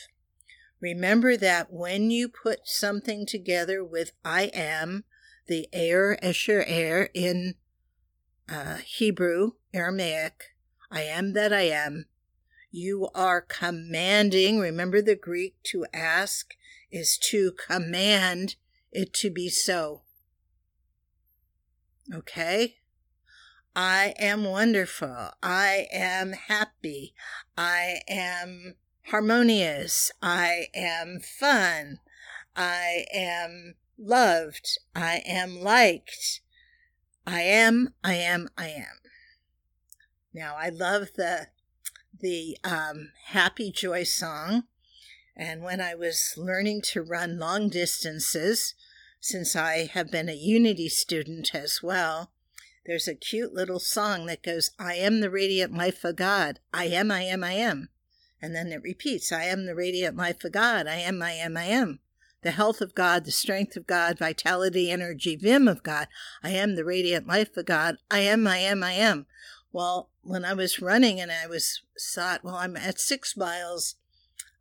Remember 0.79 1.35
that 1.37 1.71
when 1.71 2.11
you 2.11 2.29
put 2.29 2.67
something 2.67 3.25
together 3.25 3.83
with 3.83 4.11
I 4.23 4.51
am, 4.53 5.05
the 5.47 5.67
air 5.73 6.17
esher 6.23 6.63
air 6.67 7.09
in 7.13 7.55
uh, 8.49 8.77
Hebrew, 8.77 9.51
Aramaic, 9.73 10.55
I 10.91 11.01
am 11.01 11.33
that 11.33 11.51
I 11.51 11.63
am, 11.63 12.05
you 12.71 13.09
are 13.15 13.41
commanding. 13.41 14.59
Remember 14.59 15.01
the 15.01 15.15
Greek 15.15 15.55
to 15.63 15.85
ask 15.93 16.55
is 16.91 17.17
to 17.17 17.51
command 17.51 18.55
it 18.91 19.13
to 19.13 19.29
be 19.29 19.49
so. 19.49 20.01
Okay? 22.13 22.75
I 23.75 24.15
am 24.17 24.43
wonderful. 24.43 25.31
I 25.43 25.87
am 25.91 26.33
happy. 26.33 27.13
I 27.57 27.99
am 28.07 28.75
harmonious. 29.07 30.11
I 30.21 30.67
am 30.73 31.19
fun. 31.19 31.99
I 32.55 33.05
am 33.13 33.75
loved. 33.97 34.79
I 34.95 35.21
am 35.25 35.59
liked. 35.59 36.41
I 37.25 37.41
am, 37.41 37.93
I 38.03 38.15
am, 38.15 38.49
I 38.57 38.69
am. 38.69 38.97
Now, 40.33 40.55
I 40.57 40.69
love 40.69 41.09
the 41.15 41.47
the 42.19 42.57
um, 42.63 43.11
Happy 43.27 43.71
Joy 43.71 44.03
song. 44.03 44.63
And 45.35 45.61
when 45.61 45.79
I 45.79 45.93
was 45.93 46.33
learning 46.35 46.81
to 46.93 47.03
run 47.03 47.37
long 47.37 47.69
distances, 47.69 48.73
since 49.19 49.55
I 49.55 49.89
have 49.93 50.11
been 50.11 50.29
a 50.29 50.33
Unity 50.33 50.89
student 50.89 51.53
as 51.53 51.81
well, 51.83 52.31
there's 52.85 53.07
a 53.07 53.13
cute 53.13 53.53
little 53.53 53.79
song 53.79 54.25
that 54.27 54.41
goes, 54.41 54.71
I 54.79 54.95
am 54.95 55.19
the 55.19 55.29
radiant 55.29 55.73
life 55.73 56.03
of 56.03 56.15
God. 56.15 56.59
I 56.73 56.85
am, 56.85 57.11
I 57.11 57.21
am, 57.23 57.43
I 57.43 57.51
am. 57.51 57.89
And 58.41 58.55
then 58.55 58.71
it 58.71 58.81
repeats, 58.81 59.31
I 59.31 59.43
am 59.43 59.65
the 59.65 59.75
radiant 59.75 60.15
life 60.15 60.43
of 60.43 60.53
God. 60.53 60.87
I 60.87 60.95
am, 60.95 61.21
I 61.21 61.33
am, 61.33 61.57
I 61.57 61.65
am. 61.65 61.99
The 62.43 62.51
health 62.51 62.81
of 62.81 62.93
God, 62.93 63.25
the 63.25 63.31
strength 63.31 63.75
of 63.75 63.87
God, 63.87 64.19
vitality, 64.19 64.91
energy, 64.91 65.35
vim 65.35 65.67
of 65.67 65.83
God. 65.83 66.07
I 66.43 66.51
am 66.51 66.75
the 66.75 66.85
radiant 66.85 67.27
life 67.27 67.57
of 67.57 67.65
God. 67.65 67.97
I 68.11 68.19
am, 68.19 68.45
I 68.47 68.57
am, 68.57 68.83
I 68.83 68.93
am. 68.93 69.25
Well, 69.71 70.09
when 70.21 70.45
I 70.45 70.53
was 70.53 70.81
running 70.81 71.19
and 71.19 71.31
I 71.31 71.47
was 71.47 71.81
thought, 71.99 72.43
well, 72.43 72.55
I'm 72.55 72.77
at 72.77 72.99
six 72.99 73.35
miles, 73.35 73.95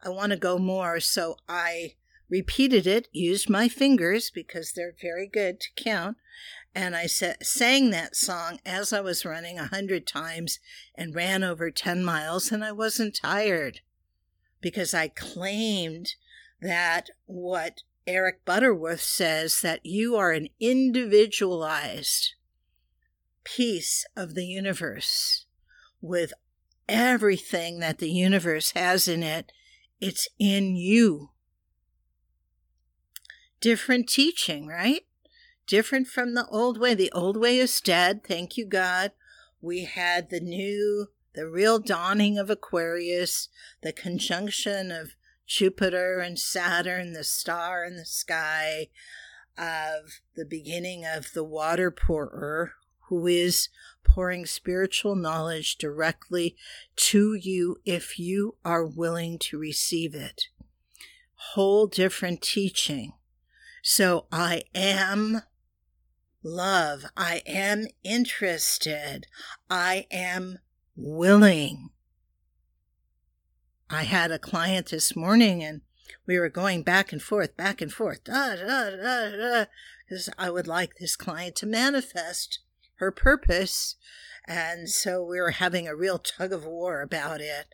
I 0.02 0.08
want 0.08 0.30
to 0.30 0.38
go 0.38 0.58
more. 0.58 1.00
So 1.00 1.36
I 1.48 1.94
repeated 2.28 2.86
it, 2.86 3.08
used 3.12 3.48
my 3.48 3.68
fingers 3.68 4.30
because 4.30 4.72
they're 4.72 4.94
very 5.00 5.26
good 5.26 5.60
to 5.60 5.68
count, 5.76 6.16
and 6.74 6.94
I 6.94 7.06
sa- 7.06 7.34
sang 7.42 7.90
that 7.90 8.16
song 8.16 8.58
as 8.66 8.92
I 8.92 9.00
was 9.00 9.24
running 9.24 9.58
a 9.58 9.66
hundred 9.66 10.06
times 10.06 10.58
and 10.94 11.14
ran 11.14 11.42
over 11.42 11.70
10 11.70 12.04
miles, 12.04 12.50
and 12.52 12.64
I 12.64 12.72
wasn't 12.72 13.16
tired 13.16 13.80
because 14.60 14.92
I 14.92 15.08
claimed 15.08 16.14
that 16.60 17.10
what 17.26 17.82
Eric 18.06 18.44
Butterworth 18.44 19.00
says 19.00 19.60
that 19.62 19.84
you 19.84 20.16
are 20.16 20.32
an 20.32 20.48
individualized 20.60 22.34
piece 23.44 24.04
of 24.16 24.34
the 24.34 24.46
universe 24.46 25.46
with 26.00 26.32
everything 26.88 27.80
that 27.80 27.98
the 27.98 28.10
universe 28.10 28.72
has 28.72 29.08
in 29.08 29.22
it. 29.22 29.52
It's 30.00 30.28
in 30.38 30.76
you. 30.76 31.30
Different 33.60 34.08
teaching, 34.08 34.66
right? 34.66 35.02
different 35.66 36.06
from 36.06 36.34
the 36.34 36.46
old 36.46 36.78
way. 36.78 36.94
The 36.94 37.12
old 37.12 37.36
way 37.36 37.58
is 37.58 37.80
dead. 37.80 38.24
Thank 38.24 38.56
you, 38.56 38.64
God. 38.64 39.12
We 39.60 39.84
had 39.84 40.30
the 40.30 40.40
new, 40.40 41.08
the 41.34 41.48
real 41.48 41.78
dawning 41.78 42.38
of 42.38 42.50
Aquarius, 42.50 43.48
the 43.82 43.92
conjunction 43.92 44.90
of 44.90 45.15
Jupiter 45.46 46.18
and 46.18 46.38
Saturn, 46.38 47.12
the 47.12 47.24
star 47.24 47.84
in 47.84 47.96
the 47.96 48.04
sky, 48.04 48.88
of 49.56 50.20
the 50.34 50.44
beginning 50.44 51.04
of 51.04 51.32
the 51.32 51.44
water 51.44 51.90
pourer, 51.90 52.72
who 53.08 53.26
is 53.26 53.68
pouring 54.04 54.46
spiritual 54.46 55.14
knowledge 55.14 55.76
directly 55.76 56.56
to 56.96 57.34
you 57.34 57.76
if 57.84 58.18
you 58.18 58.56
are 58.64 58.84
willing 58.84 59.38
to 59.38 59.58
receive 59.58 60.14
it. 60.14 60.48
Whole 61.34 61.86
different 61.86 62.42
teaching. 62.42 63.12
So 63.82 64.26
I 64.32 64.64
am 64.74 65.42
love. 66.42 67.06
I 67.16 67.42
am 67.46 67.86
interested. 68.02 69.26
I 69.70 70.06
am 70.10 70.58
willing. 70.96 71.85
I 73.88 74.02
had 74.02 74.30
a 74.30 74.38
client 74.38 74.90
this 74.90 75.14
morning 75.14 75.62
and 75.62 75.82
we 76.26 76.38
were 76.38 76.48
going 76.48 76.82
back 76.82 77.12
and 77.12 77.22
forth, 77.22 77.56
back 77.56 77.80
and 77.80 77.92
forth, 77.92 78.24
because 78.24 79.68
I 80.38 80.50
would 80.50 80.66
like 80.66 80.96
this 80.96 81.16
client 81.16 81.54
to 81.56 81.66
manifest 81.66 82.60
her 82.96 83.12
purpose. 83.12 83.96
And 84.46 84.88
so 84.88 85.22
we 85.24 85.40
were 85.40 85.52
having 85.52 85.86
a 85.86 85.96
real 85.96 86.18
tug 86.18 86.52
of 86.52 86.64
war 86.64 87.00
about 87.00 87.40
it. 87.40 87.66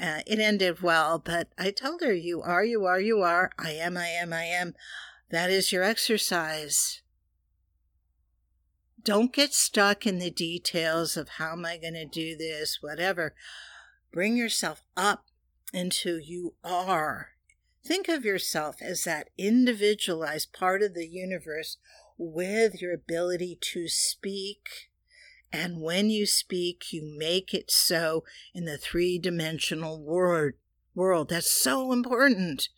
Uh, 0.00 0.20
it 0.26 0.38
ended 0.38 0.80
well, 0.82 1.18
but 1.18 1.48
I 1.58 1.70
told 1.70 2.02
her, 2.02 2.12
You 2.12 2.40
are, 2.42 2.64
you 2.64 2.84
are, 2.84 3.00
you 3.00 3.22
are. 3.22 3.50
I 3.58 3.72
am, 3.72 3.96
I 3.96 4.06
am, 4.08 4.32
I 4.32 4.44
am. 4.44 4.74
That 5.30 5.50
is 5.50 5.72
your 5.72 5.82
exercise. 5.82 7.02
Don't 9.02 9.32
get 9.32 9.54
stuck 9.54 10.06
in 10.06 10.18
the 10.18 10.30
details 10.30 11.16
of 11.16 11.30
how 11.30 11.52
am 11.52 11.64
I 11.64 11.78
going 11.78 11.94
to 11.94 12.06
do 12.06 12.36
this, 12.36 12.78
whatever. 12.80 13.34
Bring 14.12 14.36
yourself 14.36 14.82
up 14.96 15.24
into 15.72 16.18
you 16.18 16.54
are. 16.64 17.30
Think 17.84 18.08
of 18.08 18.24
yourself 18.24 18.76
as 18.82 19.04
that 19.04 19.30
individualized 19.38 20.52
part 20.52 20.82
of 20.82 20.94
the 20.94 21.08
universe 21.08 21.76
with 22.16 22.82
your 22.82 22.92
ability 22.92 23.58
to 23.72 23.88
speak. 23.88 24.90
And 25.52 25.80
when 25.80 26.10
you 26.10 26.26
speak, 26.26 26.92
you 26.92 27.02
make 27.02 27.54
it 27.54 27.70
so 27.70 28.24
in 28.52 28.64
the 28.64 28.76
three 28.76 29.18
dimensional 29.18 30.02
world. 30.02 30.54
World. 30.94 31.30
That's 31.30 31.50
so 31.50 31.92
important. 31.92 32.68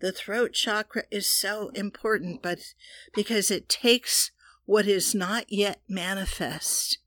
The 0.00 0.12
throat 0.12 0.52
chakra 0.52 1.04
is 1.10 1.26
so 1.26 1.70
important, 1.74 2.42
but 2.42 2.74
because 3.14 3.50
it 3.50 3.68
takes 3.68 4.30
what 4.64 4.86
is 4.86 5.14
not 5.14 5.50
yet 5.50 5.80
manifest 5.88 6.98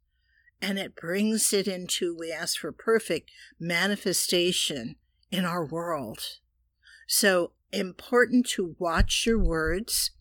and 0.62 0.78
it 0.78 0.96
brings 0.96 1.54
it 1.54 1.68
into, 1.68 2.16
we 2.16 2.32
ask 2.32 2.60
for 2.60 2.72
perfect 2.72 3.32
manifestation 3.60 4.96
in 5.32 5.46
our 5.46 5.66
world. 5.66 6.38
So 7.08 7.52
important 7.72 8.48
to 8.50 8.76
watch 8.80 9.26
your 9.26 9.40
words. 9.40 10.12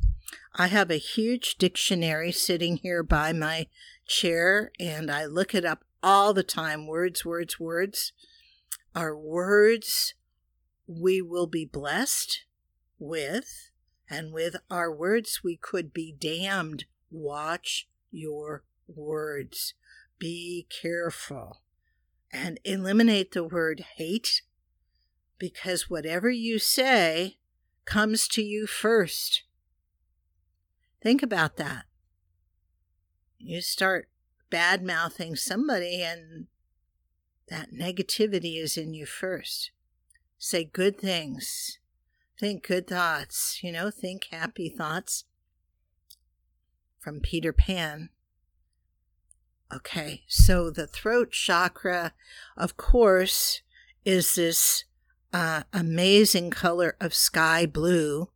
I 0.55 0.69
have 0.69 0.91
a 0.91 0.97
huge 0.97 1.57
dictionary 1.57 2.33
sitting 2.33 2.79
here 2.79 3.03
by 3.03 3.33
my 3.33 3.67
chair 4.07 4.73
and 4.79 5.11
I 5.11 5.27
look 5.27 5.55
it 5.55 5.65
up 5.65 5.85
all 6.03 6.33
the 6.33 6.43
time 6.43 6.87
words, 6.87 7.25
words, 7.25 7.59
words. 7.61 8.13
Our 8.95 9.17
words 9.17 10.15
we 10.87 11.21
will 11.21 11.47
be 11.47 11.65
blessed 11.65 12.45
with, 12.99 13.71
and 14.09 14.33
with 14.33 14.57
our 14.71 14.93
words 14.93 15.41
we 15.43 15.57
could 15.57 15.93
be 15.93 16.13
damned. 16.13 16.85
Watch 17.11 17.89
your 18.11 18.63
words. 18.87 19.75
Be 20.19 20.67
careful 20.71 21.61
and 22.33 22.59
eliminate 22.65 23.33
the 23.33 23.45
word 23.45 23.85
hate 23.97 24.43
because 25.39 25.91
whatever 25.91 26.31
you 26.31 26.59
say 26.59 27.39
comes 27.85 28.29
to 28.29 28.43
you 28.43 28.67
first. 28.67 29.45
Think 31.03 31.23
about 31.23 31.57
that. 31.57 31.85
You 33.39 33.61
start 33.61 34.09
bad 34.51 34.83
mouthing 34.83 35.37
somebody, 35.37 36.03
and 36.03 36.47
that 37.49 37.73
negativity 37.73 38.61
is 38.61 38.77
in 38.77 38.95
you 38.95 39.07
first. 39.07 39.71
Say 40.39 40.65
good 40.65 40.99
things. 40.99 41.79
Think 42.39 42.67
good 42.67 42.87
thoughts. 42.87 43.61
You 43.63 43.73
know, 43.73 43.91
think 43.91 44.27
happy 44.31 44.69
thoughts. 44.69 45.25
From 46.99 47.21
Peter 47.21 47.53
Pan. 47.53 48.11
Okay, 49.73 50.25
so 50.29 50.71
the 50.71 50.87
throat 50.87 51.31
chakra, 51.31 52.13
of 52.57 52.77
course, 52.77 53.63
is 54.05 54.35
this 54.37 54.85
uh, 55.33 55.63
amazing 55.73 56.51
color 56.51 56.97
of 57.01 57.15
sky 57.15 57.67
blue. 57.67 58.31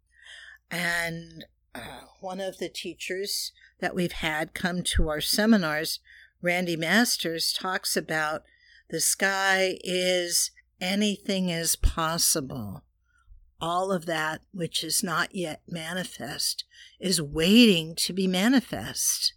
And 0.71 1.45
uh, 1.75 1.81
one 2.21 2.41
of 2.41 2.59
the 2.59 2.69
teachers 2.69 3.53
that 3.81 3.95
we've 3.95 4.13
had 4.13 4.55
come 4.55 4.83
to 4.83 5.09
our 5.09 5.21
seminars, 5.21 6.01
Randy 6.43 6.77
Masters, 6.77 7.53
talks 7.53 7.97
about 7.97 8.43
the 8.91 9.01
sky 9.01 9.79
is 9.83 10.51
anything 10.81 11.49
is 11.49 11.77
possible. 11.77 12.83
All 13.61 13.93
of 13.93 14.07
that 14.07 14.41
which 14.53 14.83
is 14.83 15.03
not 15.03 15.35
yet 15.35 15.63
manifest 15.69 16.65
is 16.99 17.21
waiting 17.21 17.95
to 17.97 18.13
be 18.13 18.27
manifest. 18.27 19.35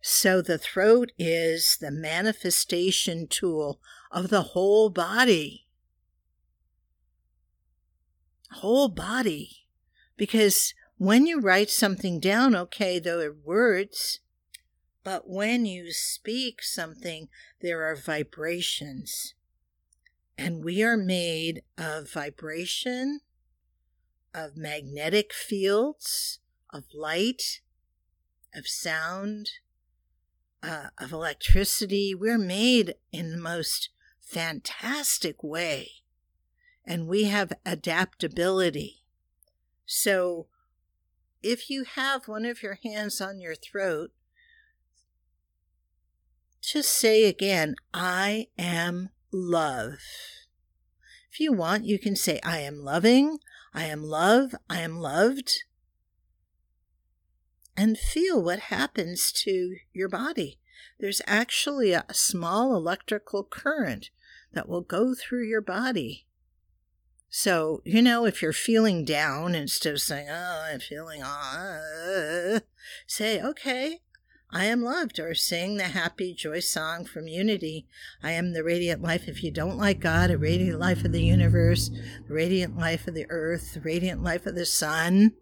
So 0.00 0.42
the 0.42 0.58
throat 0.58 1.12
is 1.18 1.76
the 1.80 1.90
manifestation 1.90 3.26
tool 3.28 3.80
of 4.10 4.30
the 4.30 4.42
whole 4.42 4.90
body. 4.90 5.61
Whole 8.54 8.88
body. 8.88 9.66
Because 10.16 10.74
when 10.98 11.26
you 11.26 11.40
write 11.40 11.70
something 11.70 12.20
down, 12.20 12.54
okay, 12.54 12.98
there 12.98 13.20
are 13.20 13.36
words, 13.44 14.20
but 15.04 15.28
when 15.28 15.66
you 15.66 15.92
speak 15.92 16.62
something, 16.62 17.28
there 17.60 17.82
are 17.82 17.96
vibrations. 17.96 19.34
And 20.38 20.64
we 20.64 20.82
are 20.82 20.96
made 20.96 21.62
of 21.76 22.10
vibration, 22.10 23.20
of 24.34 24.56
magnetic 24.56 25.32
fields, 25.32 26.38
of 26.70 26.84
light, 26.94 27.60
of 28.54 28.66
sound, 28.66 29.50
uh, 30.62 30.88
of 30.98 31.12
electricity. 31.12 32.14
We're 32.14 32.38
made 32.38 32.94
in 33.12 33.32
the 33.32 33.42
most 33.42 33.90
fantastic 34.20 35.42
way, 35.42 36.01
and 36.84 37.06
we 37.06 37.24
have 37.24 37.52
adaptability. 37.64 39.02
So, 39.86 40.46
if 41.42 41.68
you 41.68 41.84
have 41.84 42.28
one 42.28 42.44
of 42.44 42.62
your 42.62 42.78
hands 42.82 43.20
on 43.20 43.40
your 43.40 43.54
throat, 43.54 44.10
just 46.60 46.90
say 46.90 47.24
again, 47.24 47.74
I 47.92 48.48
am 48.56 49.10
love. 49.32 49.98
If 51.30 51.40
you 51.40 51.52
want, 51.52 51.84
you 51.84 51.98
can 51.98 52.14
say, 52.14 52.38
I 52.44 52.58
am 52.58 52.84
loving, 52.84 53.38
I 53.74 53.84
am 53.84 54.04
love, 54.04 54.54
I 54.68 54.80
am 54.80 54.98
loved 54.98 55.64
and 57.76 57.98
feel 57.98 58.42
what 58.42 58.60
happens 58.60 59.32
to 59.32 59.76
your 59.92 60.08
body. 60.08 60.58
There's 61.00 61.22
actually 61.26 61.92
a 61.92 62.04
small 62.12 62.76
electrical 62.76 63.44
current 63.44 64.10
that 64.52 64.68
will 64.68 64.82
go 64.82 65.14
through 65.14 65.46
your 65.46 65.60
body. 65.60 66.26
So, 67.34 67.80
you 67.86 68.02
know, 68.02 68.26
if 68.26 68.42
you're 68.42 68.52
feeling 68.52 69.06
down, 69.06 69.54
instead 69.54 69.94
of 69.94 70.02
saying, 70.02 70.28
Oh, 70.30 70.66
I'm 70.70 70.80
feeling, 70.80 71.22
ah, 71.24 72.60
say, 73.06 73.40
Okay, 73.42 74.00
I 74.50 74.66
am 74.66 74.82
loved, 74.82 75.18
or 75.18 75.34
sing 75.34 75.78
the 75.78 75.84
happy 75.84 76.34
joy 76.34 76.60
song 76.60 77.06
from 77.06 77.28
Unity. 77.28 77.86
I 78.22 78.32
am 78.32 78.52
the 78.52 78.62
radiant 78.62 79.00
life. 79.00 79.28
If 79.28 79.42
you 79.42 79.50
don't 79.50 79.78
like 79.78 79.98
God, 79.98 80.30
a 80.30 80.36
radiant 80.36 80.78
life 80.78 81.06
of 81.06 81.12
the 81.12 81.24
universe, 81.24 81.88
the 82.28 82.34
radiant 82.34 82.76
life 82.76 83.08
of 83.08 83.14
the 83.14 83.24
earth, 83.30 83.72
the 83.72 83.80
radiant 83.80 84.22
life 84.22 84.44
of 84.44 84.54
the 84.54 84.66
sun, 84.66 85.32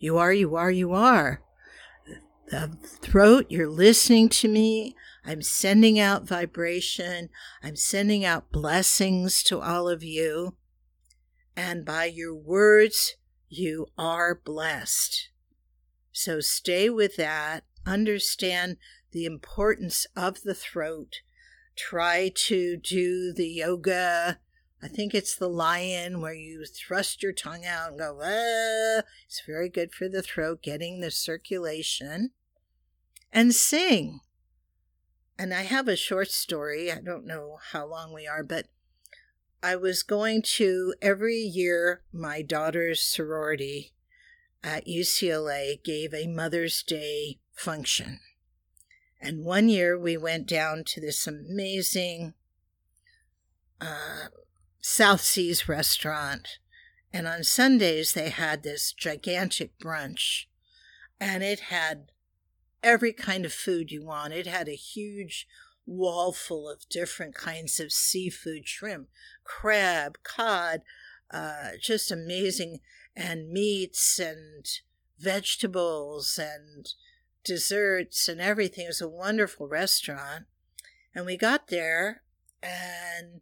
you 0.00 0.18
are, 0.18 0.32
you 0.32 0.56
are, 0.56 0.72
you 0.72 0.92
are. 0.92 1.40
The 2.48 2.76
throat, 3.00 3.46
you're 3.48 3.70
listening 3.70 4.28
to 4.30 4.48
me. 4.48 4.96
I'm 5.24 5.42
sending 5.42 5.98
out 5.98 6.26
vibration. 6.28 7.30
I'm 7.62 7.76
sending 7.76 8.24
out 8.24 8.52
blessings 8.52 9.42
to 9.44 9.60
all 9.60 9.88
of 9.88 10.02
you. 10.02 10.56
And 11.56 11.84
by 11.84 12.06
your 12.06 12.34
words, 12.34 13.16
you 13.48 13.86
are 13.96 14.34
blessed. 14.34 15.30
So 16.12 16.40
stay 16.40 16.90
with 16.90 17.16
that. 17.16 17.64
Understand 17.86 18.76
the 19.12 19.24
importance 19.24 20.06
of 20.16 20.42
the 20.42 20.54
throat. 20.54 21.20
Try 21.76 22.30
to 22.34 22.76
do 22.76 23.32
the 23.32 23.48
yoga 23.48 24.38
I 24.84 24.88
think 24.88 25.14
it's 25.14 25.34
the 25.34 25.48
lion 25.48 26.20
where 26.20 26.34
you 26.34 26.66
thrust 26.66 27.22
your 27.22 27.32
tongue 27.32 27.64
out 27.64 27.92
and 27.92 27.98
go, 27.98 28.20
ah. 28.22 29.02
It's 29.24 29.40
very 29.46 29.70
good 29.70 29.94
for 29.94 30.10
the 30.10 30.20
throat, 30.20 30.60
getting 30.60 31.00
the 31.00 31.10
circulation. 31.10 32.32
And 33.32 33.54
sing. 33.54 34.20
And 35.38 35.52
I 35.52 35.62
have 35.62 35.88
a 35.88 35.96
short 35.96 36.30
story. 36.30 36.92
I 36.92 37.00
don't 37.00 37.26
know 37.26 37.58
how 37.72 37.86
long 37.86 38.12
we 38.12 38.26
are, 38.26 38.44
but 38.44 38.66
I 39.62 39.76
was 39.76 40.02
going 40.02 40.42
to 40.56 40.94
every 41.00 41.38
year, 41.38 42.02
my 42.12 42.42
daughter's 42.42 43.00
sorority 43.00 43.94
at 44.62 44.86
UCLA 44.86 45.82
gave 45.82 46.14
a 46.14 46.26
Mother's 46.26 46.82
Day 46.82 47.38
function. 47.52 48.20
And 49.20 49.44
one 49.44 49.68
year 49.68 49.98
we 49.98 50.16
went 50.16 50.46
down 50.46 50.84
to 50.84 51.00
this 51.00 51.26
amazing 51.26 52.34
uh, 53.80 54.28
South 54.80 55.22
Seas 55.22 55.68
restaurant. 55.68 56.58
And 57.12 57.26
on 57.26 57.42
Sundays, 57.42 58.12
they 58.12 58.28
had 58.28 58.62
this 58.62 58.92
gigantic 58.92 59.78
brunch. 59.78 60.44
And 61.18 61.42
it 61.42 61.60
had 61.60 62.12
every 62.84 63.12
kind 63.12 63.44
of 63.44 63.52
food 63.52 63.90
you 63.90 64.04
want. 64.04 64.32
It 64.32 64.46
had 64.46 64.68
a 64.68 64.76
huge 64.76 65.48
wall 65.86 66.32
full 66.32 66.68
of 66.68 66.88
different 66.88 67.34
kinds 67.34 67.80
of 67.80 67.92
seafood 67.92 68.68
shrimp, 68.68 69.08
crab, 69.42 70.18
cod, 70.22 70.82
uh, 71.30 71.70
just 71.80 72.12
amazing, 72.12 72.80
and 73.16 73.50
meats 73.50 74.18
and 74.18 74.66
vegetables 75.18 76.38
and 76.38 76.88
desserts 77.42 78.28
and 78.28 78.40
everything. 78.40 78.84
It 78.84 78.88
was 78.88 79.00
a 79.00 79.08
wonderful 79.08 79.66
restaurant. 79.66 80.44
And 81.14 81.26
we 81.26 81.36
got 81.36 81.68
there, 81.68 82.22
and 82.62 83.40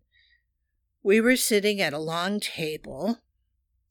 we 1.03 1.21
were 1.21 1.37
sitting 1.37 1.81
at 1.81 1.95
a 1.95 1.99
long 1.99 2.39
table, 2.39 3.19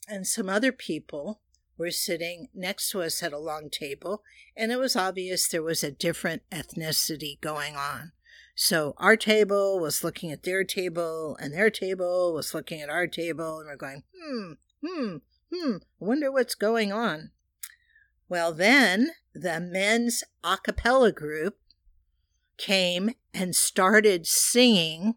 and 0.08 0.28
some 0.28 0.50
other 0.50 0.72
people 0.72 1.42
were 1.82 1.92
sitting 1.92 2.48
next 2.54 2.92
to 2.92 3.02
us 3.02 3.22
at 3.22 3.34
a 3.34 3.40
long 3.40 3.70
table, 3.70 4.24
and 4.56 4.72
it 4.72 4.78
was 4.78 4.96
obvious 4.96 5.48
there 5.48 5.64
was 5.64 5.84
a 5.84 5.92
different 5.92 6.44
ethnicity 6.52 7.42
going 7.42 7.76
on. 7.76 8.12
So 8.56 8.94
our 8.98 9.18
table 9.18 9.80
was 9.80 10.04
looking 10.04 10.32
at 10.32 10.44
their 10.44 10.64
table, 10.64 11.36
and 11.40 11.54
their 11.54 11.70
table 11.70 12.34
was 12.34 12.54
looking 12.54 12.82
at 12.82 12.90
our 12.90 13.08
table, 13.08 13.60
and 13.60 13.68
we're 13.68 13.76
going, 13.76 14.04
hmm, 14.16 14.52
hmm, 14.86 15.16
hmm, 15.52 15.76
I 15.76 16.06
wonder 16.06 16.32
what's 16.32 16.56
going 16.56 16.94
on. 16.94 17.32
Well, 18.30 18.54
then 18.54 19.10
the 19.34 19.60
men's 19.60 20.24
a 20.44 20.58
cappella 20.58 21.12
group 21.12 21.58
came 22.58 23.10
and 23.34 23.56
started 23.56 24.28
singing 24.28 25.16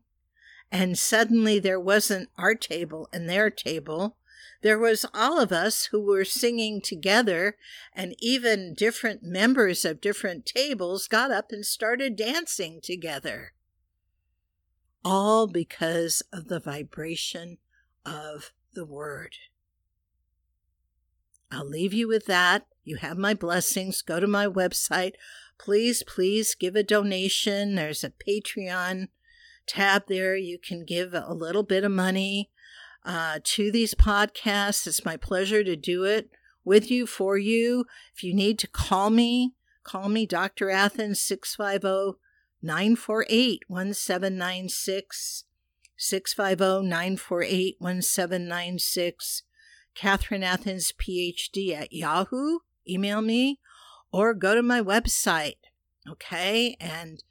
and 0.75 0.99
suddenly 0.99 1.61
there 1.61 1.79
wasn't 1.79 2.29
our 2.37 2.57
table 2.57 3.09
and 3.13 3.31
their 3.31 3.49
table. 3.49 4.17
There 4.65 4.79
was 4.79 5.05
all 5.13 5.39
of 5.39 5.53
us 5.53 5.91
who 5.93 6.01
were 6.01 6.25
singing 6.25 6.81
together, 6.81 7.59
and 7.93 8.17
even 8.19 8.73
different 8.73 9.23
members 9.23 9.85
of 9.85 10.01
different 10.01 10.47
tables 10.47 11.07
got 11.07 11.31
up 11.31 11.53
and 11.53 11.67
started 11.67 12.17
dancing 12.17 12.81
together. 12.83 13.53
All 15.05 15.47
because 15.47 16.23
of 16.33 16.49
the 16.49 16.61
vibration 16.61 17.59
of 18.07 18.55
the 18.73 18.87
word. 18.87 19.37
I'll 21.53 21.69
leave 21.69 21.93
you 21.93 22.09
with 22.09 22.25
that. 22.25 22.67
You 22.85 22.97
have 22.97 23.19
my 23.19 23.35
blessings. 23.35 24.01
Go 24.01 24.19
to 24.19 24.27
my 24.27 24.47
website. 24.47 25.13
Please, 25.59 26.03
please 26.03 26.55
give 26.55 26.75
a 26.75 26.83
donation. 26.83 27.75
There's 27.75 28.03
a 28.03 28.09
Patreon 28.09 29.09
tab 29.67 30.05
there. 30.09 30.37
You 30.37 30.59
can 30.59 30.87
give 30.87 31.13
a 31.13 31.35
little 31.35 31.65
bit 31.65 31.85
of 31.85 31.93
money 31.93 32.49
uh, 33.05 33.41
to 33.45 33.71
these 33.71 33.95
podcasts. 33.95 34.87
It's 34.87 35.05
my 35.05 35.17
pleasure 35.17 35.63
to 35.63 35.77
do 35.77 36.05
it 36.05 36.31
with 36.65 36.91
you, 36.91 37.07
for 37.07 37.37
you. 37.37 37.85
If 38.15 38.23
you 38.23 38.35
need 38.35 38.59
to 38.61 38.67
call 38.67 39.11
me, 39.11 39.55
call 39.83 40.09
me 40.09 40.27
Dr. 40.27 40.71
Athens 40.71 41.21
650 41.21 42.19
948 42.63 43.61
1796. 43.69 45.45
650 45.97 46.89
948 46.89 47.77
1796. 47.79 49.43
Catherine 49.95 50.43
Athens 50.43 50.93
PhD 50.93 51.75
at 51.75 51.93
Yahoo. 51.93 52.61
Email 52.89 53.23
me 53.23 53.61
or 54.13 54.35
go 54.35 54.55
to 54.55 54.63
my 54.63 54.81
website. 54.81 55.59
Okay. 56.09 56.77
And 56.81 57.23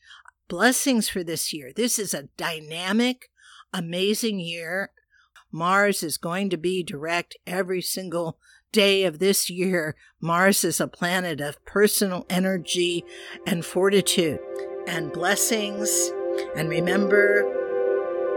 blessings 0.48 1.10
for 1.10 1.24
this 1.24 1.54
year. 1.54 1.72
This 1.76 2.00
is 2.00 2.14
a 2.14 2.30
dynamic, 2.38 3.30
amazing 3.74 4.40
year. 4.40 4.92
Mars 5.54 6.02
is 6.02 6.18
going 6.18 6.50
to 6.50 6.58
be 6.58 6.82
direct 6.82 7.38
every 7.46 7.82
single 7.82 8.40
day 8.72 9.04
of 9.04 9.20
this 9.20 9.52
year. 9.52 9.96
Mars 10.20 10.64
is 10.64 10.82
a 10.82 10.88
planet 10.88 11.40
of 11.40 11.64
personal 11.64 12.26
energy 12.28 13.06
and 13.46 13.64
fortitude 13.64 14.40
and 14.88 15.14
blessings. 15.14 16.12
And 16.56 16.68
remember, 16.70 17.44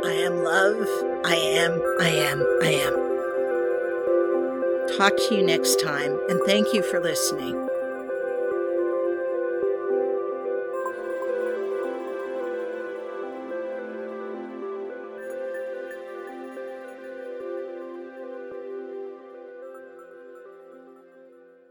I 0.04 0.12
am 0.12 0.44
love. 0.44 0.86
I 1.24 1.34
am, 1.34 1.82
I 2.00 2.08
am, 2.08 2.46
I 2.62 2.72
am. 2.84 3.06
Talk 4.98 5.16
to 5.16 5.34
you 5.34 5.42
next 5.42 5.80
time, 5.80 6.20
and 6.28 6.40
thank 6.46 6.74
you 6.74 6.82
for 6.82 7.00
listening. 7.00 7.65